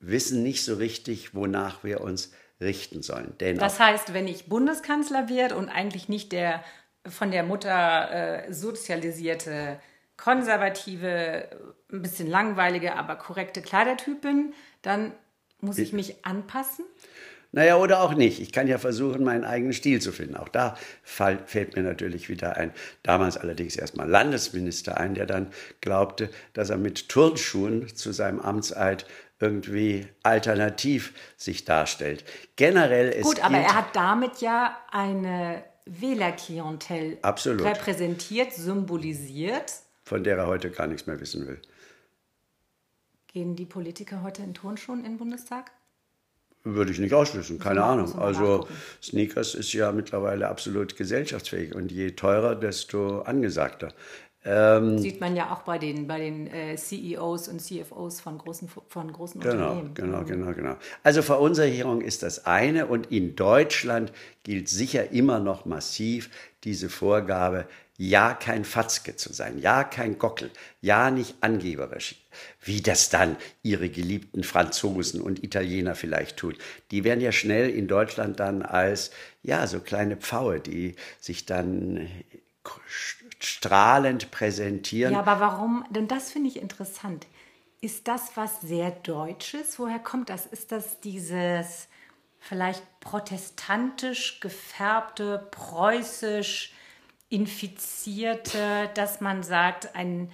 wissen 0.00 0.42
nicht 0.42 0.64
so 0.64 0.76
richtig, 0.76 1.34
wonach 1.34 1.84
wir 1.84 2.00
uns 2.00 2.32
richten 2.60 3.02
sollen. 3.02 3.36
Denn 3.40 3.58
Das 3.58 3.78
heißt, 3.78 4.14
wenn 4.14 4.26
ich 4.26 4.48
Bundeskanzler 4.48 5.28
werde 5.28 5.56
und 5.56 5.68
eigentlich 5.68 6.08
nicht 6.08 6.32
der 6.32 6.64
von 7.06 7.30
der 7.30 7.42
Mutter 7.42 8.46
äh, 8.46 8.52
sozialisierte, 8.52 9.78
konservative, 10.16 11.48
ein 11.92 12.02
bisschen 12.02 12.28
langweilige, 12.28 12.96
aber 12.96 13.16
korrekte 13.16 13.62
Kleidertyp 13.62 14.20
bin, 14.20 14.54
dann 14.82 15.12
muss 15.60 15.78
ich 15.78 15.92
mich 15.92 16.24
anpassen. 16.24 16.84
Naja, 17.54 17.76
oder 17.76 18.00
auch 18.02 18.14
nicht. 18.14 18.40
Ich 18.40 18.50
kann 18.50 18.66
ja 18.66 18.78
versuchen, 18.78 19.22
meinen 19.22 19.44
eigenen 19.44 19.72
Stil 19.72 20.02
zu 20.02 20.10
finden. 20.10 20.34
Auch 20.36 20.48
da 20.48 20.76
fällt 21.04 21.76
mir 21.76 21.82
natürlich 21.82 22.28
wieder 22.28 22.56
ein, 22.56 22.72
damals 23.04 23.36
allerdings 23.36 23.76
erstmal 23.76 24.08
Landesminister 24.08 24.98
ein, 24.98 25.14
der 25.14 25.26
dann 25.26 25.52
glaubte, 25.80 26.30
dass 26.52 26.70
er 26.70 26.78
mit 26.78 27.08
Turnschuhen 27.08 27.94
zu 27.94 28.10
seinem 28.10 28.40
Amtseid 28.40 29.06
irgendwie 29.38 30.08
alternativ 30.24 31.14
sich 31.36 31.64
darstellt. 31.64 32.24
Generell 32.56 33.10
ist 33.10 33.22
Gut, 33.22 33.44
aber 33.44 33.58
er 33.58 33.74
hat 33.76 33.94
damit 33.94 34.40
ja 34.40 34.76
eine 34.90 35.62
Wählerklientel 35.86 37.18
repräsentiert, 37.22 38.52
symbolisiert. 38.52 39.72
Von 40.04 40.22
der 40.24 40.36
er 40.36 40.46
heute 40.46 40.70
gar 40.70 40.86
nichts 40.86 41.06
mehr 41.06 41.18
wissen 41.20 41.46
will. 41.46 41.60
Gehen 43.28 43.56
die 43.56 43.66
Politiker 43.66 44.22
heute 44.22 44.42
in 44.42 44.54
Turnschuhen 44.54 44.98
in 45.00 45.12
den 45.12 45.18
Bundestag? 45.18 45.70
Würde 46.62 46.92
ich 46.92 46.98
nicht 46.98 47.12
ausschließen, 47.12 47.58
keine 47.58 47.80
mal- 47.80 47.92
Ahnung. 47.92 48.18
Also. 48.18 48.66
Sneakers 49.02 49.54
ist 49.54 49.72
ja 49.72 49.92
mittlerweile 49.92 50.48
absolut 50.48 50.96
gesellschaftsfähig 50.96 51.74
und 51.74 51.90
je 51.92 52.12
teurer, 52.12 52.54
desto 52.54 53.20
angesagter. 53.22 53.92
Ähm, 54.46 54.98
Sieht 54.98 55.20
man 55.20 55.36
ja 55.36 55.52
auch 55.52 55.62
bei 55.62 55.78
den, 55.78 56.06
bei 56.06 56.18
den 56.18 56.46
äh, 56.46 56.76
CEOs 56.76 57.48
und 57.48 57.60
CFOs 57.60 58.20
von 58.20 58.36
großen, 58.38 58.68
von 58.88 59.10
großen 59.12 59.40
Genau, 59.40 59.70
Unternehmen. 59.72 59.94
genau, 59.94 60.22
genau, 60.24 60.52
genau. 60.52 60.76
Also 61.02 61.22
Verunsicherung 61.22 62.02
ist 62.02 62.22
das 62.22 62.44
eine 62.44 62.86
und 62.86 63.10
in 63.10 63.36
Deutschland 63.36 64.12
gilt 64.42 64.68
sicher 64.68 65.10
immer 65.12 65.40
noch 65.40 65.64
massiv 65.64 66.28
diese 66.62 66.90
Vorgabe, 66.90 67.66
ja 67.96 68.34
kein 68.34 68.64
Fatzke 68.64 69.16
zu 69.16 69.32
sein, 69.32 69.58
ja 69.58 69.84
kein 69.84 70.18
Gockel, 70.18 70.50
ja 70.80 71.10
nicht 71.10 71.36
angeberisch, 71.42 72.16
wie 72.60 72.82
das 72.82 73.08
dann 73.08 73.36
ihre 73.62 73.88
geliebten 73.88 74.42
Franzosen 74.42 75.20
und 75.20 75.44
Italiener 75.44 75.94
vielleicht 75.94 76.36
tun. 76.36 76.56
Die 76.90 77.04
werden 77.04 77.20
ja 77.20 77.30
schnell 77.30 77.70
in 77.70 77.86
Deutschland 77.86 78.40
dann 78.40 78.62
als, 78.62 79.10
ja, 79.42 79.66
so 79.66 79.80
kleine 79.80 80.16
Pfaue, 80.16 80.60
die 80.60 80.96
sich 81.20 81.46
dann 81.46 82.08
strahlend 83.38 84.30
präsentieren. 84.30 85.12
Ja, 85.12 85.20
aber 85.20 85.38
warum? 85.38 85.84
Denn 85.90 86.08
das 86.08 86.32
finde 86.32 86.48
ich 86.48 86.60
interessant. 86.60 87.26
Ist 87.80 88.08
das 88.08 88.36
was 88.36 88.62
sehr 88.62 88.90
Deutsches? 88.90 89.78
Woher 89.78 89.98
kommt 89.98 90.30
das? 90.30 90.46
Ist 90.46 90.72
das 90.72 91.00
dieses 91.00 91.88
vielleicht 92.40 92.82
protestantisch 93.00 94.40
gefärbte, 94.40 95.46
preußisch 95.50 96.72
infizierte, 97.28 98.90
dass 98.94 99.20
man 99.20 99.42
sagt, 99.42 99.94
ein 99.94 100.30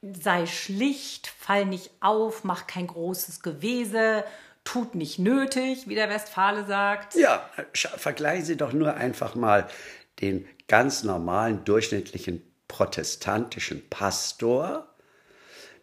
sei 0.00 0.46
schlicht, 0.46 1.26
fall 1.26 1.66
nicht 1.66 1.90
auf, 2.00 2.44
mach 2.44 2.66
kein 2.66 2.86
großes 2.86 3.42
Gewese, 3.42 4.24
tut 4.64 4.94
nicht 4.94 5.18
nötig, 5.18 5.88
wie 5.88 5.94
der 5.94 6.08
Westfale 6.08 6.64
sagt. 6.66 7.14
Ja, 7.14 7.48
vergleichen 7.72 8.44
Sie 8.44 8.56
doch 8.56 8.72
nur 8.72 8.94
einfach 8.94 9.34
mal 9.34 9.68
den 10.20 10.46
ganz 10.68 11.02
normalen, 11.02 11.64
durchschnittlichen 11.64 12.42
protestantischen 12.68 13.88
Pastor 13.88 14.86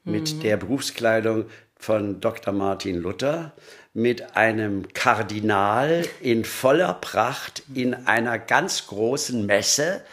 mit 0.03 0.43
der 0.43 0.57
Berufskleidung 0.57 1.45
von 1.85 2.19
Dr. 2.19 2.51
Martin 2.51 2.97
Luther, 2.97 3.51
mit 3.93 4.35
einem 4.35 4.91
Kardinal 4.93 6.03
in 6.19 6.43
voller 6.43 6.95
Pracht 6.95 7.61
in 7.73 7.93
einer 7.93 8.39
ganz 8.39 8.87
großen 8.87 9.45
Messe. 9.45 10.03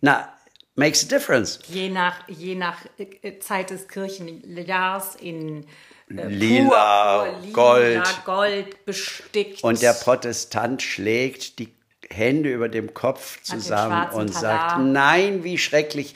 Na, 0.00 0.32
makes 0.76 1.04
a 1.04 1.08
difference. 1.08 1.60
Je 1.68 1.90
nach, 1.90 2.26
je 2.26 2.54
nach 2.54 2.78
äh, 2.96 3.38
Zeit 3.38 3.68
des 3.68 3.86
Kirchenjahrs 3.86 5.14
in 5.16 5.66
äh, 6.08 6.26
Lila, 6.26 7.24
Purpur, 7.24 7.40
lila, 7.42 7.52
Gold. 7.52 8.24
Gold 8.24 8.84
bestickt. 8.86 9.62
Und 9.62 9.82
der 9.82 9.92
Protestant 9.92 10.80
schlägt 10.80 11.58
die 11.58 11.68
Hände 12.12 12.52
über 12.52 12.68
dem 12.68 12.94
Kopf 12.94 13.40
zusammen 13.42 14.10
und 14.10 14.32
Talar. 14.32 14.70
sagt, 14.70 14.80
nein, 14.80 15.44
wie 15.44 15.58
schrecklich, 15.58 16.14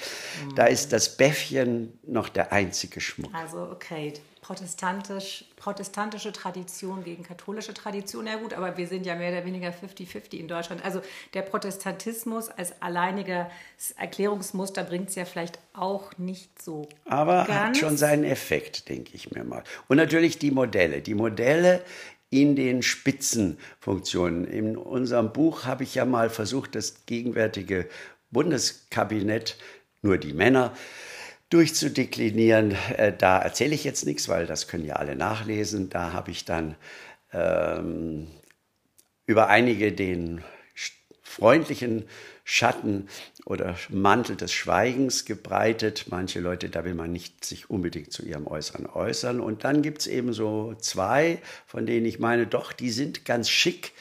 da 0.57 0.65
ist 0.65 0.93
das 0.93 1.17
Bäffchen 1.17 1.97
noch 2.03 2.29
der 2.29 2.53
einzige 2.53 3.01
Schmuck. 3.01 3.33
Also 3.33 3.69
okay, 3.71 4.15
protestantisch, 4.45 5.47
protestantische 5.57 6.31
Tradition 6.31 7.03
gegen 7.03 7.23
katholische 7.23 7.73
Tradition, 7.73 8.27
ja 8.27 8.37
gut, 8.37 8.53
aber 8.53 8.77
wir 8.77 8.87
sind 8.87 9.07
ja 9.07 9.15
mehr 9.15 9.33
oder 9.33 9.47
weniger 9.47 9.71
50-50 9.71 10.35
in 10.35 10.49
Deutschland. 10.49 10.85
Also 10.85 11.01
der 11.33 11.41
Protestantismus 11.41 12.51
als 12.51 12.75
alleiniges 12.83 13.47
Erklärungsmuster 13.97 14.85
bringt 14.85 15.09
es 15.09 15.15
ja 15.15 15.25
vielleicht 15.25 15.59
auch 15.73 16.19
nicht 16.19 16.61
so 16.61 16.87
Aber 17.07 17.41
hat 17.41 17.49
ganz. 17.49 17.79
schon 17.79 17.97
seinen 17.97 18.25
Effekt, 18.25 18.91
denke 18.91 19.13
ich 19.15 19.31
mir 19.31 19.45
mal. 19.45 19.65
Und 19.89 19.97
natürlich 19.97 20.39
die 20.39 20.51
Modelle. 20.51 21.01
Die 21.01 21.15
Modelle 21.15 21.83
in 22.29 22.55
den 22.55 22.83
Spitzenfunktionen. 22.83 24.45
In 24.45 24.77
unserem 24.77 25.33
Buch 25.33 25.65
habe 25.65 25.85
ich 25.85 25.95
ja 25.95 26.05
mal 26.05 26.29
versucht, 26.29 26.75
das 26.75 27.07
gegenwärtige 27.07 27.89
Bundeskabinett, 28.31 29.57
nur 30.03 30.19
die 30.19 30.35
Männer, 30.35 30.75
durchzudeklinieren. 31.51 32.77
Äh, 32.97 33.13
Da 33.17 33.39
erzähle 33.39 33.75
ich 33.75 33.85
jetzt 33.85 34.07
nichts, 34.07 34.29
weil 34.29 34.47
das 34.47 34.69
können 34.69 34.85
ja 34.85 34.97
alle 34.97 35.17
nachlesen. 35.17 35.91
Da 35.91 36.13
habe 36.13 36.31
ich 36.31 36.45
dann 36.45 36.77
ähm, 37.33 38.29
über 39.27 39.49
einige 39.49 39.93
den 39.93 40.43
freundlichen 41.23 42.05
Schatten 42.45 43.09
oder 43.47 43.77
Mantel 43.89 44.37
des 44.37 44.53
Schweigens 44.53 45.25
gebreitet. 45.25 46.07
Manche 46.11 46.41
Leute, 46.41 46.69
da 46.69 46.85
will 46.85 46.95
man 46.95 47.11
nicht 47.11 47.45
sich 47.45 47.71
unbedingt 47.71 48.13
zu 48.13 48.23
ihrem 48.25 48.47
Äußeren 48.47 48.87
äußern. 48.87 49.41
Und 49.41 49.65
dann 49.65 49.83
gibt 49.83 50.03
es 50.03 50.07
eben 50.07 50.33
so 50.33 50.75
zwei, 50.75 51.41
von 51.67 51.87
denen 51.87 52.07
ich 52.07 52.19
meine, 52.19 52.47
doch, 52.47 52.73
die 52.73 52.91
sind 52.91 53.25
ganz 53.25 53.49
schick. 53.49 53.93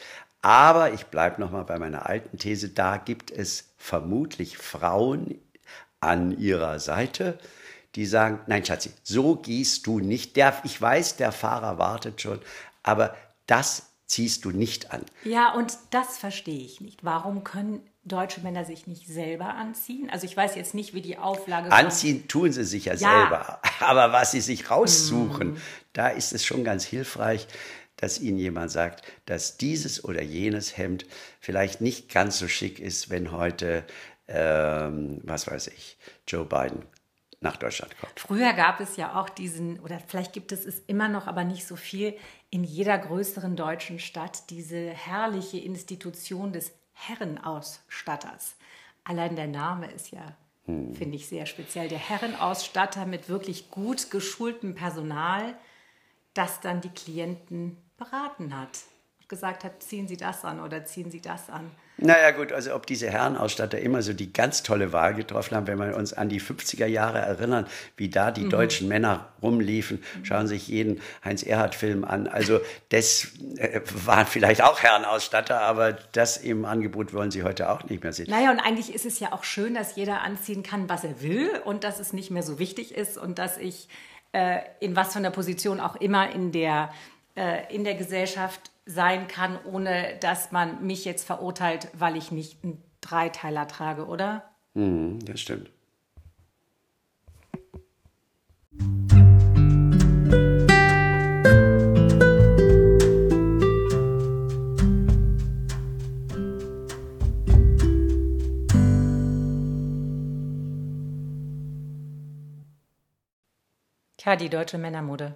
Aber 0.41 0.93
ich 0.93 1.05
bleibe 1.05 1.39
nochmal 1.39 1.63
bei 1.63 1.79
meiner 1.79 2.05
alten 2.05 2.37
These, 2.37 2.69
da 2.69 2.97
gibt 2.97 3.31
es 3.31 3.69
vermutlich 3.77 4.57
Frauen 4.57 5.39
an 6.03 6.37
ihrer 6.37 6.79
Seite, 6.79 7.39
die 7.95 8.05
sagen, 8.05 8.39
nein 8.47 8.65
Schatzi, 8.65 8.91
so 9.03 9.35
gehst 9.35 9.87
du 9.87 9.99
nicht. 9.99 10.35
Der, 10.35 10.59
ich 10.63 10.81
weiß, 10.81 11.17
der 11.17 11.31
Fahrer 11.31 11.77
wartet 11.77 12.21
schon, 12.21 12.39
aber 12.81 13.15
das 13.47 13.87
ziehst 14.07 14.45
du 14.45 14.51
nicht 14.51 14.91
an. 14.91 15.01
Ja, 15.23 15.53
und 15.53 15.77
das 15.91 16.17
verstehe 16.17 16.63
ich 16.63 16.81
nicht. 16.81 17.03
Warum 17.03 17.43
können 17.43 17.81
deutsche 18.03 18.41
Männer 18.41 18.65
sich 18.65 18.87
nicht 18.87 19.07
selber 19.07 19.55
anziehen? 19.55 20.09
Also 20.09 20.25
ich 20.25 20.35
weiß 20.35 20.55
jetzt 20.55 20.73
nicht, 20.73 20.93
wie 20.93 21.01
die 21.01 21.17
Auflage 21.17 21.71
Anziehen 21.71 22.27
tun 22.27 22.51
sie 22.51 22.63
sich 22.63 22.85
ja, 22.85 22.97
selber, 22.97 23.59
aber 23.79 24.11
was 24.11 24.31
sie 24.31 24.41
sich 24.41 24.69
raussuchen, 24.69 25.57
da 25.93 26.09
ist 26.09 26.33
es 26.33 26.45
schon 26.45 26.63
ganz 26.63 26.83
hilfreich, 26.83 27.47
dass 27.95 28.19
ihnen 28.19 28.37
jemand 28.37 28.69
sagt, 28.69 29.03
dass 29.25 29.57
dieses 29.57 30.03
oder 30.03 30.21
jenes 30.21 30.77
Hemd 30.77 31.05
vielleicht 31.39 31.79
nicht 31.79 32.11
ganz 32.11 32.37
so 32.37 32.47
schick 32.47 32.79
ist, 32.79 33.09
wenn 33.09 33.31
heute, 33.31 33.85
ähm, 34.27 35.19
was 35.23 35.47
weiß 35.47 35.67
ich, 35.67 35.97
Joe 36.27 36.45
Biden 36.45 36.85
nach 37.43 37.57
Deutschland 37.57 37.95
kommt. 37.99 38.19
Früher 38.19 38.53
gab 38.53 38.79
es 38.79 38.95
ja 38.95 39.19
auch 39.19 39.29
diesen, 39.29 39.79
oder 39.81 39.99
vielleicht 39.99 40.33
gibt 40.33 40.51
es 40.51 40.65
es 40.65 40.79
immer 40.87 41.09
noch, 41.09 41.27
aber 41.27 41.43
nicht 41.43 41.67
so 41.67 41.75
viel, 41.75 42.15
in 42.49 42.63
jeder 42.63 42.97
größeren 42.97 43.55
deutschen 43.55 43.99
Stadt 43.99 44.49
diese 44.49 44.89
herrliche 44.89 45.59
Institution 45.59 46.53
des 46.53 46.71
Herrenausstatters. 46.93 48.55
Allein 49.03 49.35
der 49.35 49.47
Name 49.47 49.91
ist 49.91 50.11
ja, 50.11 50.37
finde 50.65 51.15
ich, 51.15 51.27
sehr 51.27 51.45
speziell. 51.45 51.89
Der 51.89 51.99
Herrenausstatter 51.99 53.05
mit 53.05 53.27
wirklich 53.27 53.69
gut 53.69 54.09
geschultem 54.09 54.75
Personal, 54.75 55.57
das 56.33 56.61
dann 56.61 56.79
die 56.79 56.89
Klienten 56.89 57.77
beraten 57.97 58.57
hat. 58.57 58.79
Gesagt 59.33 59.63
hat, 59.63 59.81
ziehen 59.81 60.07
Sie 60.07 60.15
das 60.15 60.45
an 60.45 60.59
oder 60.59 60.85
ziehen 60.85 61.09
Sie 61.09 61.19
das 61.19 61.49
an. 61.49 61.71
Naja 61.97 62.29
gut, 62.29 62.51
also 62.51 62.75
ob 62.75 62.85
diese 62.85 63.09
Herrenausstatter 63.09 63.79
immer 63.79 64.03
so 64.03 64.13
die 64.13 64.31
ganz 64.31 64.61
tolle 64.61 64.93
Wahl 64.93 65.15
getroffen 65.15 65.55
haben, 65.55 65.65
wenn 65.65 65.79
wir 65.79 65.95
uns 65.95 66.13
an 66.13 66.29
die 66.29 66.39
50er 66.39 66.85
Jahre 66.85 67.17
erinnern, 67.17 67.65
wie 67.97 68.09
da 68.09 68.29
die 68.29 68.47
deutschen 68.47 68.87
Männer 68.87 69.29
rumliefen, 69.41 70.03
schauen 70.21 70.45
sich 70.47 70.67
jeden 70.67 71.01
Heinz-Erhardt-Film 71.25 72.03
an. 72.03 72.27
Also 72.27 72.59
das 72.89 73.29
äh, 73.57 73.81
waren 74.05 74.27
vielleicht 74.27 74.61
auch 74.61 74.81
Herrenausstatter, 74.81 75.61
aber 75.61 75.93
das 75.93 76.37
im 76.37 76.65
Angebot 76.65 77.11
wollen 77.11 77.31
sie 77.31 77.41
heute 77.41 77.71
auch 77.71 77.83
nicht 77.85 78.03
mehr 78.03 78.13
sehen. 78.13 78.29
Naja, 78.29 78.51
und 78.51 78.59
eigentlich 78.59 78.93
ist 78.93 79.07
es 79.07 79.19
ja 79.19 79.33
auch 79.33 79.43
schön, 79.43 79.73
dass 79.73 79.95
jeder 79.95 80.21
anziehen 80.21 80.61
kann, 80.61 80.89
was 80.89 81.03
er 81.03 81.21
will 81.23 81.49
und 81.65 81.83
dass 81.83 81.99
es 81.99 82.13
nicht 82.13 82.29
mehr 82.29 82.43
so 82.43 82.59
wichtig 82.59 82.93
ist 82.93 83.17
und 83.17 83.39
dass 83.39 83.57
ich 83.57 83.87
äh, 84.33 84.59
in 84.79 84.95
was 84.95 85.13
für 85.13 85.19
einer 85.19 85.31
Position 85.31 85.79
auch 85.79 85.95
immer 85.95 86.31
in 86.31 86.51
der, 86.51 86.91
äh, 87.35 87.73
in 87.73 87.83
der 87.83 87.95
Gesellschaft 87.95 88.72
sein 88.85 89.27
kann, 89.27 89.57
ohne 89.65 90.17
dass 90.19 90.51
man 90.51 90.85
mich 90.85 91.05
jetzt 91.05 91.25
verurteilt, 91.25 91.89
weil 91.93 92.15
ich 92.15 92.31
nicht 92.31 92.63
einen 92.63 92.83
Dreiteiler 93.01 93.67
trage, 93.67 94.07
oder? 94.07 94.49
Mhm, 94.73 95.19
das 95.25 95.39
stimmt. 95.39 95.71
Tja, 114.17 114.37
die 114.37 114.49
deutsche 114.49 114.77
Männermode. 114.77 115.35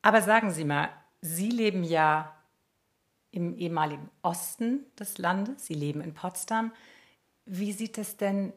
Aber 0.00 0.22
sagen 0.22 0.50
Sie 0.50 0.64
mal, 0.64 0.88
Sie 1.20 1.50
leben 1.50 1.82
ja 1.82 2.34
im 3.30 3.56
ehemaligen 3.56 4.08
Osten 4.22 4.86
des 4.98 5.18
Landes, 5.18 5.66
Sie 5.66 5.74
leben 5.74 6.00
in 6.00 6.14
Potsdam. 6.14 6.72
Wie 7.44 7.72
sieht 7.72 7.98
es 7.98 8.16
denn 8.16 8.52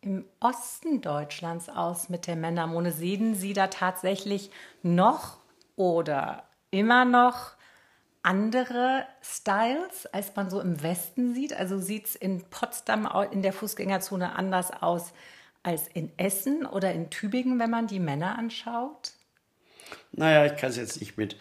im 0.00 0.24
Osten 0.40 1.00
Deutschlands 1.00 1.68
aus 1.68 2.08
mit 2.08 2.26
der 2.26 2.36
Männermode? 2.36 2.92
Sehen 2.92 3.34
Sie 3.34 3.52
da 3.52 3.66
tatsächlich 3.66 4.50
noch 4.82 5.38
oder 5.74 6.44
immer 6.70 7.04
noch 7.04 7.56
andere 8.22 9.06
Styles, 9.22 10.06
als 10.06 10.34
man 10.36 10.48
so 10.48 10.60
im 10.60 10.82
Westen 10.82 11.34
sieht? 11.34 11.54
Also 11.54 11.78
sieht 11.78 12.06
es 12.06 12.14
in 12.14 12.42
Potsdam 12.50 13.08
in 13.30 13.42
der 13.42 13.52
Fußgängerzone 13.52 14.34
anders 14.34 14.70
aus 14.82 15.12
als 15.62 15.88
in 15.88 16.16
Essen 16.18 16.64
oder 16.66 16.92
in 16.92 17.10
Tübingen, 17.10 17.58
wenn 17.58 17.70
man 17.70 17.88
die 17.88 18.00
Männer 18.00 18.38
anschaut? 18.38 19.12
naja, 20.12 20.46
ich 20.46 20.56
kann 20.56 20.70
es 20.70 20.76
jetzt 20.76 21.00
nicht 21.00 21.16
mit 21.16 21.36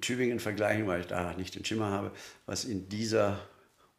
Tübingen 0.00 0.40
vergleichen, 0.40 0.86
weil 0.86 1.00
ich 1.00 1.06
da 1.06 1.34
nicht 1.34 1.54
den 1.54 1.64
Schimmer 1.64 1.90
habe, 1.90 2.12
was 2.46 2.64
in 2.64 2.88
dieser 2.88 3.38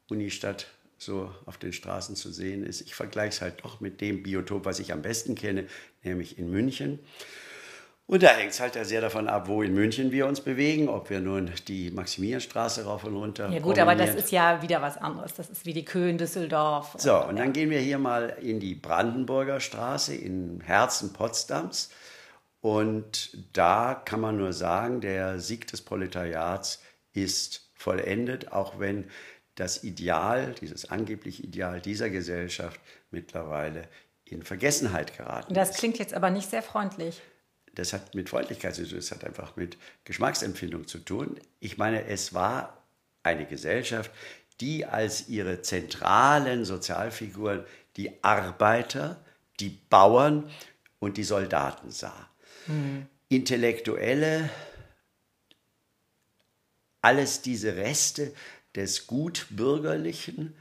Unistadt 0.10 0.68
so 0.98 1.34
auf 1.46 1.58
den 1.58 1.74
Straßen 1.74 2.16
zu 2.16 2.32
sehen 2.32 2.66
ist. 2.66 2.82
Ich 2.82 2.96
vergleiche 2.96 3.30
es 3.30 3.42
halt 3.42 3.64
doch 3.64 3.82
mit 3.82 4.02
dem 4.02 4.24
Biotop, 4.24 4.66
was 4.66 4.80
ich 4.80 4.94
am 4.94 5.02
besten 5.02 5.36
kenne, 5.36 5.68
nämlich 6.04 6.38
in 6.38 6.50
München. 6.50 7.00
Und 8.08 8.22
da 8.22 8.30
hängt 8.30 8.52
es 8.52 8.60
halt 8.60 8.76
sehr 8.86 9.02
davon 9.02 9.28
ab, 9.28 9.48
wo 9.48 9.64
in 9.64 9.74
München 9.74 10.12
wir 10.12 10.28
uns 10.28 10.40
bewegen, 10.40 10.90
ob 10.90 11.10
wir 11.10 11.20
nun 11.20 11.50
die 11.68 11.90
Maximilianstraße 11.90 12.86
rauf 12.86 13.04
und 13.04 13.16
runter. 13.16 13.50
Ja 13.50 13.60
gut, 13.60 13.80
aber 13.80 13.96
das 13.96 14.14
ist 14.14 14.32
ja 14.32 14.62
wieder 14.62 14.80
was 14.82 14.98
anderes. 14.98 15.34
Das 15.34 15.50
ist 15.50 15.66
wie 15.66 15.74
die 15.74 15.86
Köhe 15.86 16.12
in 16.12 16.20
Düsseldorf. 16.20 16.94
So, 17.00 17.26
und 17.26 17.38
dann 17.38 17.52
gehen 17.52 17.72
wir 17.72 17.80
hier 17.80 17.98
mal 17.98 18.38
in 18.42 18.60
die 18.60 18.76
Brandenburger 18.76 19.60
Straße 19.60 20.14
im 20.14 20.62
Herzen 20.62 21.14
Potsdams. 21.14 21.90
Und 22.66 23.38
da 23.54 23.94
kann 23.94 24.20
man 24.20 24.38
nur 24.38 24.52
sagen, 24.52 25.00
der 25.00 25.40
Sieg 25.40 25.68
des 25.68 25.84
Proletariats 25.84 26.82
ist 27.14 27.70
vollendet, 27.76 28.54
auch 28.54 28.80
wenn 28.80 29.06
das 29.54 29.84
Ideal, 29.84 30.56
dieses 30.60 30.90
angebliche 30.90 31.44
Ideal 31.44 31.80
dieser 31.80 32.10
Gesellschaft 32.10 32.82
mittlerweile 33.12 33.88
in 34.24 34.42
Vergessenheit 34.42 35.16
geraten 35.16 35.54
das 35.54 35.70
ist. 35.70 35.74
Das 35.76 35.80
klingt 35.80 36.00
jetzt 36.00 36.16
aber 36.16 36.32
nicht 36.32 36.50
sehr 36.50 36.64
freundlich. 36.64 37.22
Das 37.76 37.94
hat 37.94 38.16
mit 38.16 38.30
Freundlichkeit 38.30 38.74
zu 38.74 38.84
tun, 38.84 38.96
das 38.96 39.12
hat 39.12 39.24
einfach 39.26 39.56
mit 39.56 39.78
Geschmacksempfindung 40.04 40.88
zu 40.88 40.98
tun. 40.98 41.40
Ich 41.60 41.78
meine, 41.78 42.06
es 42.06 42.34
war 42.34 42.82
eine 43.22 43.46
Gesellschaft, 43.46 44.10
die 44.60 44.88
als 44.88 45.30
ihre 45.30 45.62
zentralen 45.62 46.66
Sozialfiguren 46.66 47.64
die 47.96 48.24
Arbeiter, 48.24 49.24
die 49.60 49.70
Bauern 49.70 50.50
und 50.98 51.18
die 51.18 51.24
Soldaten 51.24 51.92
sah. 51.92 52.28
Hm. 52.68 53.06
Intellektuelle, 53.30 54.50
alles 57.02 57.42
diese 57.42 57.76
Reste 57.76 58.34
des 58.76 59.08
Gutbürgerlichen 59.08 60.56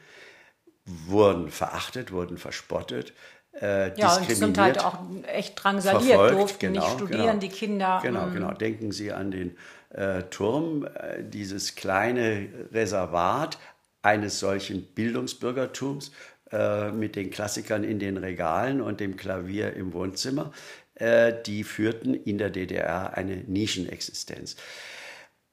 wurden 0.85 1.51
verachtet, 1.51 2.13
wurden 2.13 2.39
verspottet. 2.39 3.13
Äh, 3.61 3.99
ja, 3.99 4.17
und 4.17 4.37
zum 4.37 4.53
Teil 4.53 4.77
auch 4.79 4.99
echt 5.27 5.63
drangsaliert, 5.63 6.07
verfolgt, 6.07 6.35
durften 6.35 6.59
genau, 6.59 6.85
nicht 6.85 6.93
studieren, 6.95 7.23
genau, 7.23 7.39
die 7.39 7.49
Kinder. 7.49 8.01
Genau, 8.03 8.27
mm. 8.27 8.33
genau. 8.33 8.53
Denken 8.53 8.91
Sie 8.91 9.13
an 9.13 9.31
den 9.31 9.57
äh, 9.91 10.25
Turm, 10.25 10.85
äh, 10.85 11.23
dieses 11.23 11.77
kleine 11.77 12.49
Reservat 12.73 13.59
eines 14.03 14.41
solchen 14.41 14.85
Bildungsbürgertums 14.95 16.11
äh, 16.51 16.91
mit 16.91 17.15
den 17.15 17.31
Klassikern 17.31 17.85
in 17.85 18.01
den 18.01 18.17
Regalen 18.17 18.81
und 18.81 19.01
dem 19.01 19.17
Klavier 19.17 19.75
im 19.75 19.93
Wohnzimmer. 19.93 20.53
Äh, 20.97 21.35
die 21.45 21.65
führten 21.65 22.15
in 22.15 22.39
der 22.39 22.51
DDR 22.51 23.17
eine 23.17 23.37
Nischenexistenz. 23.37 24.57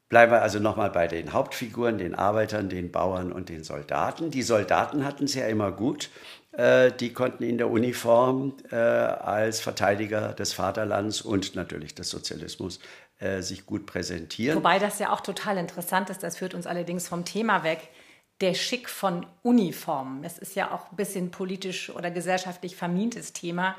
Bleiben 0.07 0.31
wir 0.31 0.41
also 0.41 0.60
nochmal 0.60 0.91
bei 0.91 1.07
den 1.07 1.33
Hauptfiguren, 1.33 1.98
den 1.98 2.15
Arbeitern, 2.15 2.69
den 2.69 2.91
Bauern 2.91 3.31
und 3.31 3.50
den 3.50 3.63
Soldaten. 3.63 4.29
Die 4.29 4.43
Soldaten 4.43 5.05
hatten 5.05 5.24
es 5.24 5.36
ja 5.36 5.48
immer 5.48 5.71
gut. 5.71 6.10
Äh, 6.51 6.91
die 6.91 7.13
konnten 7.13 7.43
in 7.43 7.57
der 7.57 7.69
Uniform 7.69 8.57
äh, 8.71 8.75
als 8.75 9.62
Verteidiger 9.62 10.33
des 10.33 10.53
Vaterlands 10.53 11.21
und 11.21 11.55
natürlich 11.55 11.95
des 11.95 12.10
Sozialismus 12.10 12.79
sich 13.39 13.67
gut 13.67 13.86
präsentieren. 13.86 14.57
Wobei 14.57 14.79
das 14.79 14.98
ja 14.98 15.12
auch 15.13 15.21
total 15.21 15.57
interessant 15.57 16.10
ist, 16.10 16.24
das 16.24 16.38
führt 16.38 16.55
uns 16.55 16.65
allerdings 16.65 17.07
vom 17.07 17.24
Thema 17.24 17.63
weg. 17.63 17.88
Der 18.41 18.55
Schick 18.55 18.89
von 18.89 19.27
Uniformen. 19.43 20.24
Es 20.24 20.39
ist 20.39 20.55
ja 20.55 20.71
auch 20.71 20.91
ein 20.91 20.95
bisschen 20.95 21.29
politisch 21.29 21.91
oder 21.91 22.10
gesellschaftlich 22.10 22.75
vermintes 22.75 23.31
Thema, 23.31 23.75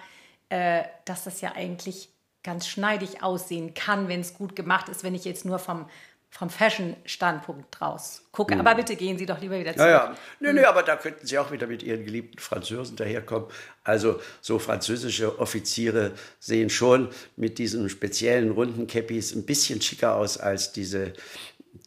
dass 1.04 1.24
das 1.24 1.40
ja 1.40 1.52
eigentlich 1.54 2.08
ganz 2.42 2.66
schneidig 2.66 3.22
aussehen 3.22 3.72
kann, 3.74 4.08
wenn 4.08 4.20
es 4.20 4.34
gut 4.34 4.56
gemacht 4.56 4.88
ist, 4.88 5.04
wenn 5.04 5.14
ich 5.14 5.24
jetzt 5.24 5.44
nur 5.44 5.58
vom 5.58 5.86
vom 6.32 6.48
Fashion-Standpunkt 6.48 7.66
draus 7.78 8.22
gucke. 8.32 8.54
Mhm. 8.54 8.60
Aber 8.60 8.74
bitte 8.74 8.96
gehen 8.96 9.18
Sie 9.18 9.26
doch 9.26 9.38
lieber 9.38 9.60
wieder 9.60 9.74
zurück. 9.74 9.86
Ja, 9.86 10.06
ja. 10.06 10.16
Nö, 10.40 10.54
nö, 10.54 10.64
aber 10.64 10.82
da 10.82 10.96
könnten 10.96 11.26
Sie 11.26 11.38
auch 11.38 11.52
wieder 11.52 11.66
mit 11.66 11.82
Ihren 11.82 12.06
geliebten 12.06 12.38
Französen 12.38 12.96
daherkommen. 12.96 13.48
Also 13.84 14.18
so 14.40 14.58
französische 14.58 15.38
Offiziere 15.38 16.12
sehen 16.40 16.70
schon 16.70 17.10
mit 17.36 17.58
diesen 17.58 17.90
speziellen 17.90 18.50
runden 18.50 18.86
Käppis 18.86 19.34
ein 19.34 19.44
bisschen 19.44 19.82
schicker 19.82 20.14
aus 20.14 20.38
als 20.38 20.72
diese 20.72 21.12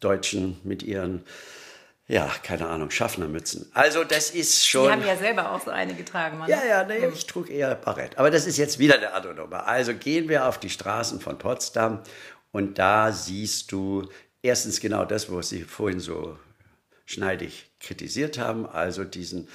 Deutschen 0.00 0.60
mit 0.62 0.84
ihren 0.84 1.24
ja, 2.08 2.30
keine 2.42 2.68
Ahnung, 2.68 2.90
Schaffnermützen. 2.90 3.68
Also 3.74 4.04
das 4.04 4.30
ist 4.30 4.66
schon. 4.66 4.84
Sie 4.84 4.92
haben 4.92 5.06
ja 5.06 5.16
selber 5.16 5.50
auch 5.50 5.64
so 5.64 5.70
eine 5.70 5.94
getragen, 5.94 6.38
Mann. 6.38 6.48
Ja, 6.48 6.64
ja, 6.64 6.84
nee, 6.84 7.02
hm. 7.02 7.12
ich 7.12 7.26
trug 7.26 7.50
eher 7.50 7.74
Barett. 7.74 8.16
Aber 8.18 8.30
das 8.30 8.46
ist 8.46 8.58
jetzt 8.58 8.78
wieder 8.78 8.94
eine 8.94 9.12
andere 9.12 9.34
Nummer. 9.34 9.66
Also 9.66 9.92
gehen 9.94 10.28
wir 10.28 10.46
auf 10.46 10.58
die 10.60 10.70
Straßen 10.70 11.20
von 11.20 11.38
Potsdam 11.38 12.02
und 12.52 12.78
da 12.78 13.10
siehst 13.10 13.72
du 13.72 14.08
erstens 14.40 14.80
genau 14.80 15.04
das, 15.04 15.32
was 15.32 15.48
Sie 15.48 15.62
vorhin 15.62 15.98
so 15.98 16.38
schneidig 17.04 17.70
kritisiert 17.80 18.38
haben, 18.38 18.66
also 18.66 19.04
diesen 19.04 19.48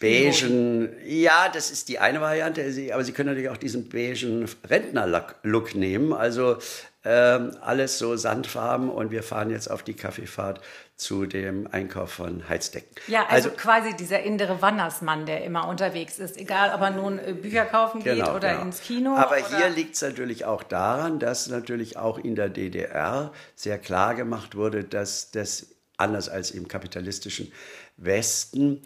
beigen, 0.00 0.92
ja, 1.06 1.48
das 1.48 1.70
ist 1.70 1.88
die 1.88 1.98
eine 1.98 2.20
Variante, 2.20 2.62
aber 2.92 3.04
Sie 3.04 3.12
können 3.12 3.28
natürlich 3.28 3.50
auch 3.50 3.56
diesen 3.56 3.88
beigen 3.88 4.48
Rentner-Look 4.68 5.74
nehmen, 5.74 6.12
also 6.12 6.58
ähm, 7.04 7.56
alles 7.60 7.98
so 7.98 8.16
Sandfarben 8.16 8.90
und 8.90 9.10
wir 9.10 9.22
fahren 9.22 9.50
jetzt 9.50 9.70
auf 9.70 9.82
die 9.82 9.94
Kaffeefahrt 9.94 10.60
zu 10.96 11.26
dem 11.26 11.66
Einkauf 11.66 12.12
von 12.12 12.48
Heizdecken. 12.48 12.94
Ja, 13.08 13.26
also, 13.26 13.48
also 13.48 13.60
quasi 13.60 13.96
dieser 13.96 14.22
innere 14.22 14.62
Wandersmann, 14.62 15.26
der 15.26 15.44
immer 15.44 15.66
unterwegs 15.66 16.18
ist, 16.18 16.36
egal 16.36 16.72
ob 16.72 16.80
er 16.82 16.90
nun 16.90 17.18
äh, 17.18 17.32
Bücher 17.32 17.64
kaufen 17.64 18.02
geht 18.02 18.16
genau, 18.16 18.36
oder 18.36 18.52
genau. 18.52 18.62
ins 18.62 18.80
Kino. 18.80 19.16
Aber 19.16 19.36
oder? 19.38 19.56
hier 19.56 19.68
liegt 19.70 19.96
es 19.96 20.02
natürlich 20.02 20.44
auch 20.44 20.62
daran, 20.62 21.18
dass 21.18 21.48
natürlich 21.48 21.96
auch 21.96 22.18
in 22.18 22.36
der 22.36 22.48
DDR 22.48 23.32
sehr 23.56 23.78
klar 23.78 24.14
gemacht 24.14 24.54
wurde, 24.54 24.84
dass 24.84 25.32
das 25.32 25.74
anders 25.96 26.28
als 26.28 26.52
im 26.52 26.68
kapitalistischen 26.68 27.52
Westen 27.96 28.82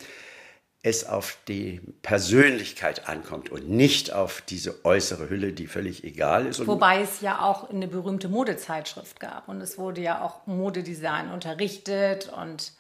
es 0.83 1.05
auf 1.05 1.39
die 1.49 1.81
Persönlichkeit 2.03 3.09
ankommt 3.09 3.51
und 3.51 3.69
nicht 3.69 4.13
auf 4.13 4.43
diese 4.43 4.85
äußere 4.85 5.29
Hülle, 5.29 5.53
die 5.53 5.67
völlig 5.67 6.05
egal 6.05 6.47
ist. 6.47 6.65
Wobei 6.67 7.03
es 7.03 7.21
ja 7.21 7.43
auch 7.43 7.69
eine 7.69 7.89
berühmte 7.89 8.29
Modezeitschrift 8.29 9.19
gab 9.19 9.49
und 9.49 9.61
es 9.61 9.77
wurde 9.77 10.01
ja 10.01 10.23
auch 10.23 10.47
Modedesign 10.47 11.31
unterrichtet 11.31 12.33
und 12.33 12.73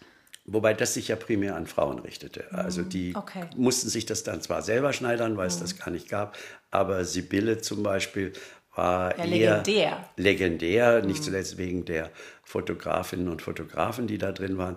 Wobei 0.50 0.72
das 0.72 0.94
sich 0.94 1.08
ja 1.08 1.16
primär 1.16 1.56
an 1.56 1.66
Frauen 1.66 1.98
richtete. 1.98 2.46
Also 2.52 2.80
die 2.80 3.14
okay. 3.14 3.44
mussten 3.54 3.90
sich 3.90 4.06
das 4.06 4.22
dann 4.22 4.40
zwar 4.40 4.62
selber 4.62 4.94
schneidern, 4.94 5.37
weil 5.37 5.46
es 5.46 5.56
mhm. 5.56 5.61
das 5.61 5.78
gar 5.78 5.90
nicht 5.90 6.08
gab, 6.08 6.38
aber 6.70 7.04
Sibylle 7.04 7.61
zum 7.61 7.82
Beispiel 7.82 8.32
war 8.74 9.18
ja, 9.18 9.24
eher 9.24 9.56
legendär, 9.56 10.11
legendär 10.16 11.02
nicht 11.04 11.20
mhm. 11.20 11.24
zuletzt 11.24 11.58
wegen 11.58 11.84
der 11.84 12.11
Fotografinnen 12.44 13.28
und 13.28 13.42
Fotografen, 13.42 14.06
die 14.06 14.16
da 14.16 14.32
drin 14.32 14.56
waren. 14.56 14.76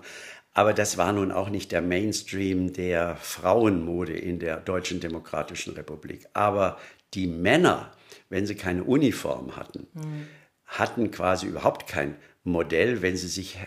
Aber 0.53 0.73
das 0.73 0.97
war 0.97 1.13
nun 1.13 1.31
auch 1.31 1.49
nicht 1.49 1.71
der 1.71 1.81
Mainstream 1.81 2.73
der 2.73 3.15
Frauenmode 3.15 4.13
in 4.13 4.39
der 4.39 4.57
Deutschen 4.57 4.99
Demokratischen 4.99 5.73
Republik. 5.73 6.27
Aber 6.33 6.77
die 7.13 7.27
Männer, 7.27 7.91
wenn 8.29 8.45
sie 8.45 8.55
keine 8.55 8.83
Uniform 8.83 9.55
hatten, 9.55 9.87
mhm. 9.93 10.27
hatten 10.65 11.11
quasi 11.11 11.47
überhaupt 11.47 11.87
kein 11.87 12.15
Modell, 12.43 13.01
wenn 13.01 13.15
sie 13.15 13.27
sich 13.27 13.59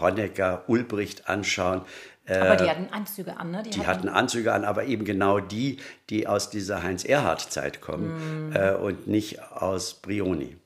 Honecker, 0.00 0.64
Ulbricht 0.66 1.28
anschauen. 1.28 1.82
Aber 2.28 2.56
die 2.56 2.64
äh, 2.64 2.68
hatten 2.68 2.92
Anzüge 2.92 3.36
an, 3.36 3.52
ne? 3.52 3.62
Die, 3.62 3.70
die 3.70 3.80
hatten, 3.80 3.88
hatten, 3.88 4.08
Anzüge 4.08 4.52
an, 4.52 4.64
aber 4.64 4.84
eben 4.84 5.04
genau 5.04 5.38
die, 5.38 5.78
die 6.10 6.26
aus 6.26 6.50
dieser 6.50 6.82
Heinz-Erhardt-Zeit 6.82 7.80
kommen 7.80 8.50
mm. 8.50 8.56
äh, 8.56 8.74
und 8.74 9.06
nicht 9.06 9.40
aus 9.42 9.94
Brioni. 9.94 10.56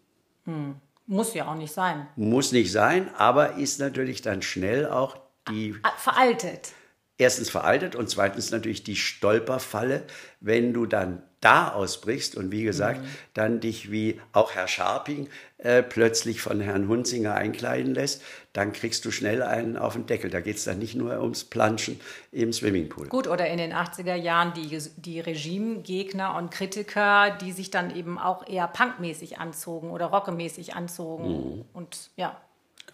Mm. 0.46 0.70
Muss 1.06 1.34
ja 1.34 1.48
auch 1.48 1.56
nicht 1.56 1.74
sein. 1.74 2.06
Muss 2.16 2.52
nicht 2.52 2.72
sein, 2.72 3.12
aber 3.14 3.56
ist 3.56 3.78
natürlich 3.78 4.22
dann 4.22 4.42
schnell 4.42 4.88
auch 4.88 5.18
die 5.50 5.76
ah, 5.82 5.90
veraltet. 5.96 6.72
Erstens 7.18 7.50
veraltet 7.50 7.96
und 7.96 8.08
zweitens 8.08 8.50
natürlich 8.50 8.82
die 8.82 8.96
Stolperfalle, 8.96 10.04
wenn 10.40 10.72
du 10.72 10.86
dann 10.86 11.22
da 11.40 11.68
ausbrichst 11.68 12.36
und 12.36 12.50
wie 12.50 12.62
gesagt, 12.62 13.02
mhm. 13.02 13.08
dann 13.34 13.60
dich 13.60 13.90
wie 13.90 14.20
auch 14.32 14.54
Herr 14.54 14.68
Scharping 14.68 15.28
äh, 15.58 15.82
plötzlich 15.82 16.40
von 16.40 16.60
Herrn 16.60 16.88
Hunzinger 16.88 17.34
einkleiden 17.34 17.94
lässt, 17.94 18.22
dann 18.52 18.72
kriegst 18.72 19.04
du 19.04 19.10
schnell 19.10 19.42
einen 19.42 19.76
auf 19.76 19.94
den 19.94 20.06
Deckel. 20.06 20.30
Da 20.30 20.40
geht 20.40 20.56
es 20.56 20.64
dann 20.64 20.78
nicht 20.78 20.94
nur 20.94 21.20
ums 21.20 21.44
Planschen 21.44 22.00
im 22.32 22.52
Swimmingpool. 22.52 23.08
Gut, 23.08 23.26
oder 23.26 23.46
in 23.48 23.58
den 23.58 23.72
80er 23.72 24.14
Jahren 24.14 24.52
die, 24.54 24.78
die 24.96 25.20
Regimegegner 25.20 26.36
und 26.36 26.50
Kritiker, 26.50 27.36
die 27.40 27.52
sich 27.52 27.70
dann 27.70 27.94
eben 27.94 28.18
auch 28.18 28.46
eher 28.46 28.66
punkmäßig 28.66 29.38
anzogen 29.38 29.90
oder 29.90 30.06
rockemäßig 30.06 30.74
anzogen. 30.74 31.28
Mhm. 31.28 31.64
Und 31.72 32.10
ja. 32.16 32.40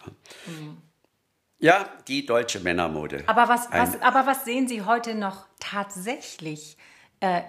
ja. 0.05 0.11
Mhm. 0.47 0.77
Ja, 1.59 1.89
die 2.07 2.25
deutsche 2.25 2.59
Männermode. 2.59 3.23
Aber 3.25 3.49
was, 3.49 3.71
was, 3.71 3.99
aber 4.01 4.27
was 4.27 4.45
sehen 4.45 4.67
Sie 4.67 4.83
heute 4.83 5.15
noch 5.15 5.47
tatsächlich 5.59 6.77
äh, 7.19 7.41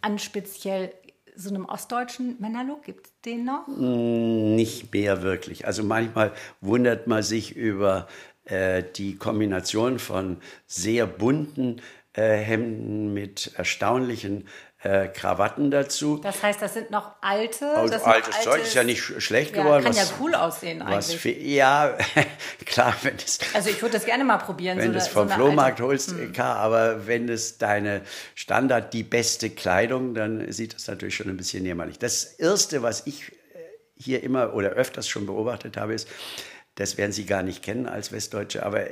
an 0.00 0.18
speziell 0.18 0.92
so 1.34 1.50
einem 1.50 1.64
ostdeutschen 1.64 2.36
Männerlook? 2.40 2.84
Gibt 2.84 3.06
es 3.06 3.20
den 3.22 3.44
noch? 3.44 3.66
Mm, 3.66 4.54
nicht 4.54 4.92
mehr 4.92 5.22
wirklich. 5.22 5.66
Also 5.66 5.82
manchmal 5.82 6.32
wundert 6.60 7.08
man 7.08 7.24
sich 7.24 7.56
über 7.56 8.06
äh, 8.44 8.84
die 8.94 9.16
Kombination 9.16 9.98
von 9.98 10.38
sehr 10.66 11.06
bunten 11.06 11.82
äh, 12.12 12.36
Hemden 12.36 13.12
mit 13.12 13.52
erstaunlichen 13.56 14.46
äh, 14.86 15.08
Krawatten 15.08 15.70
dazu. 15.70 16.18
Das 16.18 16.42
heißt, 16.42 16.60
das 16.62 16.74
sind 16.74 16.90
noch 16.90 17.12
alte. 17.20 17.68
Also 17.70 17.92
das 17.94 18.04
altes 18.04 18.40
Zeug 18.42 18.62
ist 18.62 18.74
ja 18.74 18.84
nicht 18.84 19.02
sch- 19.02 19.20
schlecht 19.20 19.56
Ja, 19.56 19.62
geworden. 19.62 19.84
kann 19.84 19.94
ja 19.94 20.02
was- 20.02 20.14
cool 20.20 20.34
aussehen 20.34 20.82
eigentlich. 20.82 21.18
fe- 21.20 21.30
ja, 21.38 21.96
klar, 22.66 22.94
wenn 23.02 23.16
es 23.16 23.38
Also 23.54 23.70
ich 23.70 23.80
würde 23.82 23.94
das 23.94 24.04
gerne 24.04 24.24
mal 24.24 24.38
probieren. 24.38 24.78
wenn 24.78 24.86
so 24.88 24.92
du 24.92 24.98
es 24.98 25.08
vom 25.08 25.28
so 25.28 25.34
Flohmarkt 25.34 25.80
alte- 25.80 25.82
Hm. 25.82 25.88
holst, 26.18 26.32
klar, 26.34 26.56
aber 26.56 27.06
wenn 27.06 27.28
es 27.28 27.58
deine 27.58 28.02
Standard, 28.34 28.92
die 28.94 29.02
beste 29.02 29.50
Kleidung, 29.50 30.14
dann 30.14 30.50
sieht 30.52 30.74
das 30.74 30.86
natürlich 30.86 31.16
schon 31.16 31.28
ein 31.28 31.36
bisschen 31.36 31.64
jämmerlich. 31.64 31.98
Das 31.98 32.24
Erste, 32.24 32.82
was 32.82 33.06
ich 33.06 33.32
äh, 33.32 33.34
hier 33.96 34.22
immer 34.22 34.54
oder 34.54 34.70
öfters 34.70 35.08
schon 35.08 35.26
beobachtet 35.26 35.76
habe, 35.76 35.94
ist, 35.94 36.08
das 36.76 36.96
werden 36.98 37.12
Sie 37.12 37.26
gar 37.26 37.42
nicht 37.42 37.62
kennen 37.62 37.86
als 37.88 38.12
Westdeutsche, 38.12 38.64
aber 38.64 38.84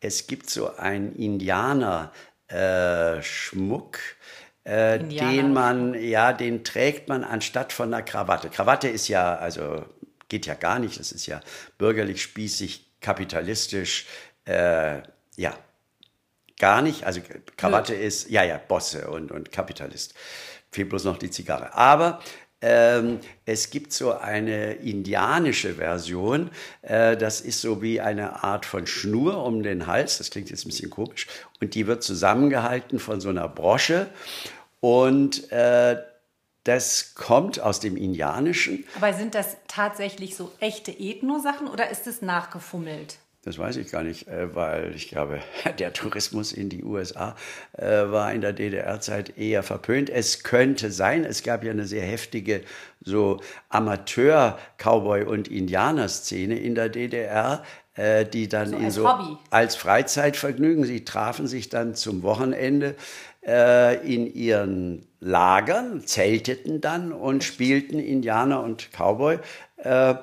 es 0.00 0.26
gibt 0.26 0.50
so 0.50 0.74
einen 0.76 1.14
Indianer-Schmuck, 1.16 3.96
äh, 3.96 4.00
Indianer- 4.66 5.32
den 5.32 5.52
man, 5.52 5.94
ja, 5.94 6.32
den 6.32 6.64
trägt 6.64 7.08
man 7.08 7.22
anstatt 7.24 7.72
von 7.72 7.92
einer 7.94 8.02
Krawatte. 8.02 8.50
Krawatte 8.50 8.88
ist 8.88 9.08
ja, 9.08 9.36
also 9.36 9.84
geht 10.28 10.46
ja 10.46 10.54
gar 10.54 10.78
nicht, 10.78 10.98
das 10.98 11.12
ist 11.12 11.26
ja 11.26 11.40
bürgerlich, 11.78 12.20
spießig, 12.22 12.90
kapitalistisch, 13.00 14.06
äh, 14.44 15.02
ja, 15.36 15.54
gar 16.58 16.82
nicht. 16.82 17.04
Also 17.04 17.20
Krawatte 17.56 17.94
ist, 17.94 18.28
ja, 18.28 18.42
ja, 18.42 18.58
Bosse 18.58 19.08
und, 19.08 19.30
und 19.30 19.52
Kapitalist. 19.52 20.14
Fehlt 20.72 20.88
bloß 20.88 21.04
noch 21.04 21.18
die 21.18 21.30
Zigarre. 21.30 21.74
Aber 21.74 22.20
ähm, 22.62 23.20
es 23.44 23.70
gibt 23.70 23.92
so 23.92 24.12
eine 24.12 24.74
indianische 24.74 25.74
Version. 25.74 26.50
Äh, 26.82 27.16
das 27.16 27.40
ist 27.40 27.60
so 27.60 27.82
wie 27.82 28.00
eine 28.00 28.42
Art 28.44 28.64
von 28.64 28.86
Schnur 28.86 29.44
um 29.44 29.62
den 29.62 29.86
Hals. 29.86 30.18
Das 30.18 30.30
klingt 30.30 30.50
jetzt 30.50 30.64
ein 30.64 30.70
bisschen 30.70 30.90
komisch. 30.90 31.26
Und 31.60 31.74
die 31.74 31.86
wird 31.86 32.02
zusammengehalten 32.02 32.98
von 32.98 33.20
so 33.20 33.28
einer 33.28 33.48
Brosche. 33.48 34.08
Und 34.80 35.50
äh, 35.52 36.02
das 36.64 37.14
kommt 37.14 37.60
aus 37.60 37.78
dem 37.78 37.96
Indianischen. 37.96 38.84
Aber 38.96 39.12
sind 39.12 39.34
das 39.34 39.56
tatsächlich 39.68 40.34
so 40.34 40.50
echte 40.58 40.90
Ethno-Sachen 40.90 41.68
oder 41.68 41.90
ist 41.90 42.06
es 42.06 42.22
nachgefummelt? 42.22 43.18
Das 43.46 43.58
weiß 43.58 43.76
ich 43.76 43.92
gar 43.92 44.02
nicht, 44.02 44.26
äh, 44.26 44.56
weil 44.56 44.92
ich 44.96 45.08
glaube, 45.08 45.38
der 45.78 45.92
Tourismus 45.92 46.52
in 46.52 46.68
die 46.68 46.82
USA 46.82 47.36
äh, 47.74 47.84
war 47.86 48.32
in 48.32 48.40
der 48.40 48.52
DDR-Zeit 48.52 49.38
eher 49.38 49.62
verpönt. 49.62 50.10
Es 50.10 50.42
könnte 50.42 50.90
sein, 50.90 51.24
es 51.24 51.44
gab 51.44 51.62
ja 51.62 51.70
eine 51.70 51.86
sehr 51.86 52.02
heftige 52.04 52.62
so 53.02 53.38
Amateur-Cowboy- 53.68 55.26
und 55.26 55.46
Indianer-Szene 55.46 56.58
in 56.58 56.74
der 56.74 56.88
DDR, 56.88 57.62
äh, 57.94 58.24
die 58.24 58.48
dann 58.48 58.70
So 58.70 58.76
als 58.78 58.94
so 58.96 59.08
Hobby. 59.08 59.36
als 59.50 59.76
Freizeitvergnügen, 59.76 60.84
sie 60.84 61.04
trafen 61.04 61.46
sich 61.46 61.68
dann 61.68 61.94
zum 61.94 62.24
Wochenende 62.24 62.96
äh, 63.46 64.04
in 64.12 64.26
ihren 64.26 65.06
Lagern, 65.20 66.04
zelteten 66.04 66.80
dann 66.80 67.12
und 67.12 67.44
spielten 67.44 68.00
Indianer 68.00 68.60
und 68.64 68.88
Cowboy. 68.90 69.38
Äh, 69.76 70.16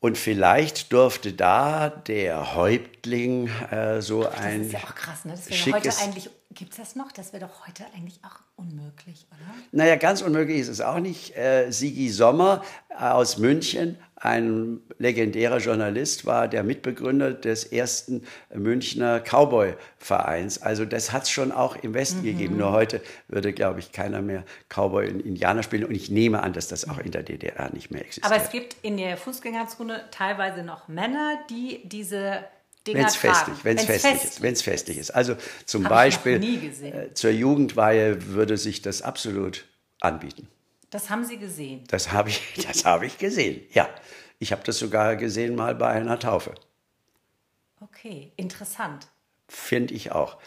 und 0.00 0.16
vielleicht 0.16 0.92
durfte 0.92 1.32
da 1.34 1.90
der 1.90 2.54
Häuptling 2.54 3.48
äh, 3.70 4.00
so 4.00 4.24
Das 4.24 4.34
ein 4.38 4.62
ist 4.62 4.72
ja 4.72 4.78
auch 4.80 4.94
krass, 4.94 5.24
ne? 5.24 5.32
Das 5.32 5.50
wäre 5.50 5.76
heute 5.76 5.90
eigentlich, 6.02 6.30
gibt 6.50 6.72
es 6.72 6.78
das 6.78 6.96
noch? 6.96 7.12
Das 7.12 7.32
wäre 7.32 7.46
doch 7.46 7.66
heute 7.66 7.84
eigentlich 7.94 8.18
auch 8.24 8.40
unmöglich, 8.56 9.26
oder? 9.30 9.54
Naja, 9.72 9.96
ganz 9.96 10.22
unmöglich 10.22 10.60
ist 10.60 10.68
es 10.68 10.80
auch 10.80 10.98
nicht. 10.98 11.36
Äh, 11.36 11.70
Sigi 11.70 12.08
Sommer 12.08 12.62
aus 12.98 13.36
München, 13.38 13.98
ein 14.20 14.80
legendärer 14.98 15.58
Journalist, 15.58 16.26
war 16.26 16.46
der 16.46 16.62
Mitbegründer 16.62 17.32
des 17.32 17.64
ersten 17.64 18.22
Münchner 18.54 19.18
Cowboy-Vereins. 19.20 20.60
Also 20.60 20.84
das 20.84 21.10
hat 21.10 21.22
es 21.22 21.30
schon 21.30 21.52
auch 21.52 21.74
im 21.76 21.94
Westen 21.94 22.22
gegeben. 22.22 22.58
Nur 22.58 22.70
heute 22.70 23.00
würde, 23.28 23.54
glaube 23.54 23.80
ich, 23.80 23.92
keiner 23.92 24.20
mehr 24.20 24.44
Cowboy 24.68 25.08
und 25.08 25.20
Indianer 25.20 25.62
spielen. 25.62 25.84
Und 25.84 25.94
ich 25.94 26.10
nehme 26.10 26.42
an, 26.42 26.52
dass 26.52 26.68
das 26.68 26.86
auch 26.88 26.98
in 26.98 27.12
der 27.12 27.22
DDR 27.22 27.72
nicht 27.72 27.90
mehr 27.90 28.02
existiert. 28.02 28.30
Aber 28.30 28.42
es 28.42 28.50
gibt 28.50 28.76
in 28.82 28.98
der 28.98 29.16
Fußgängerzone 29.16 30.02
teilweise 30.10 30.62
noch 30.62 30.86
Männer, 30.86 31.38
die 31.48 31.80
diese 31.84 32.44
Wenn 32.84 32.98
es 32.98 33.16
festlich, 33.16 33.56
wenn's 33.62 33.88
Wenn's 33.88 34.02
festlich 34.02 34.24
ist, 34.24 34.42
wenn 34.42 34.52
es 34.52 34.62
festlich 34.62 34.98
ist. 34.98 35.10
Also 35.12 35.34
zum 35.64 35.84
Hab 35.84 35.90
Beispiel 35.90 36.44
äh, 36.44 37.14
zur 37.14 37.30
Jugendweihe 37.30 38.26
würde 38.26 38.58
sich 38.58 38.82
das 38.82 39.00
absolut 39.00 39.64
anbieten. 40.00 40.46
Das 40.90 41.08
haben 41.08 41.24
Sie 41.24 41.38
gesehen. 41.38 41.84
Das 41.88 42.12
habe 42.12 42.28
ich, 42.28 42.42
das 42.66 42.84
habe 42.84 43.06
ich 43.06 43.18
gesehen. 43.18 43.66
Ja, 43.72 43.88
ich 44.38 44.52
habe 44.52 44.62
das 44.64 44.78
sogar 44.78 45.16
gesehen 45.16 45.54
mal 45.54 45.74
bei 45.74 45.88
einer 45.88 46.18
Taufe. 46.18 46.54
Okay, 47.80 48.32
interessant. 48.36 49.06
Finde 49.48 49.94
ich 49.94 50.12
auch. 50.12 50.38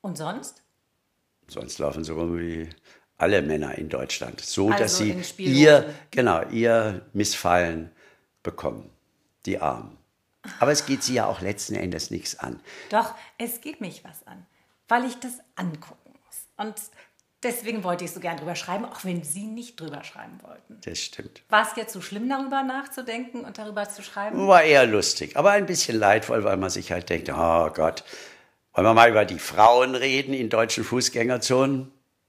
Und 0.00 0.16
sonst? 0.16 0.62
Sonst 1.48 1.78
laufen 1.78 2.04
so 2.04 2.14
rum 2.14 2.38
wie 2.38 2.68
alle 3.18 3.42
Männer 3.42 3.76
in 3.76 3.88
Deutschland, 3.88 4.40
so 4.40 4.70
Also 4.70 4.78
dass 4.78 4.98
sie 4.98 5.22
ihr 5.38 5.94
genau 6.10 6.42
ihr 6.48 7.06
Missfallen 7.12 7.90
bekommen, 8.42 8.90
die 9.46 9.58
Armen. 9.58 9.96
Aber 10.60 10.72
es 10.72 10.84
geht 10.84 11.02
sie 11.02 11.14
ja 11.14 11.26
auch 11.26 11.40
letzten 11.40 11.74
Endes 11.74 12.10
nichts 12.10 12.38
an. 12.38 12.60
Doch, 12.90 13.14
es 13.38 13.60
geht 13.60 13.80
mich 13.80 14.04
was 14.04 14.26
an, 14.26 14.46
weil 14.88 15.04
ich 15.04 15.18
das 15.20 15.38
angucken 15.56 16.12
muss. 16.26 16.48
Und 16.56 16.74
deswegen 17.44 17.84
wollte 17.84 18.04
ich 18.04 18.12
so 18.12 18.20
gern 18.20 18.36
drüber 18.36 18.56
schreiben, 18.56 18.84
auch 18.84 19.04
wenn 19.04 19.22
Sie 19.22 19.46
nicht 19.46 19.78
drüber 19.78 20.02
schreiben 20.02 20.38
wollten. 20.42 20.78
Das 20.84 20.98
stimmt. 20.98 21.42
War 21.48 21.62
es 21.62 21.76
jetzt 21.76 21.92
so 21.92 22.00
schlimm, 22.00 22.28
darüber 22.28 22.62
nachzudenken 22.62 23.44
und 23.44 23.58
darüber 23.58 23.88
zu 23.88 24.02
schreiben? 24.02 24.48
War 24.48 24.62
eher 24.62 24.86
lustig, 24.86 25.36
aber 25.36 25.52
ein 25.52 25.66
bisschen 25.66 25.98
leidvoll, 25.98 26.42
weil 26.44 26.56
man 26.56 26.70
sich 26.70 26.90
halt 26.90 27.08
denkt, 27.10 27.28
oh 27.30 27.70
Gott, 27.72 28.04
wollen 28.72 28.86
wir 28.86 28.94
mal 28.94 29.10
über 29.10 29.24
die 29.24 29.38
Frauen 29.38 29.94
reden 29.94 30.34
in 30.34 30.48
deutschen 30.48 30.82
Fußgängerzonen? 30.82 31.92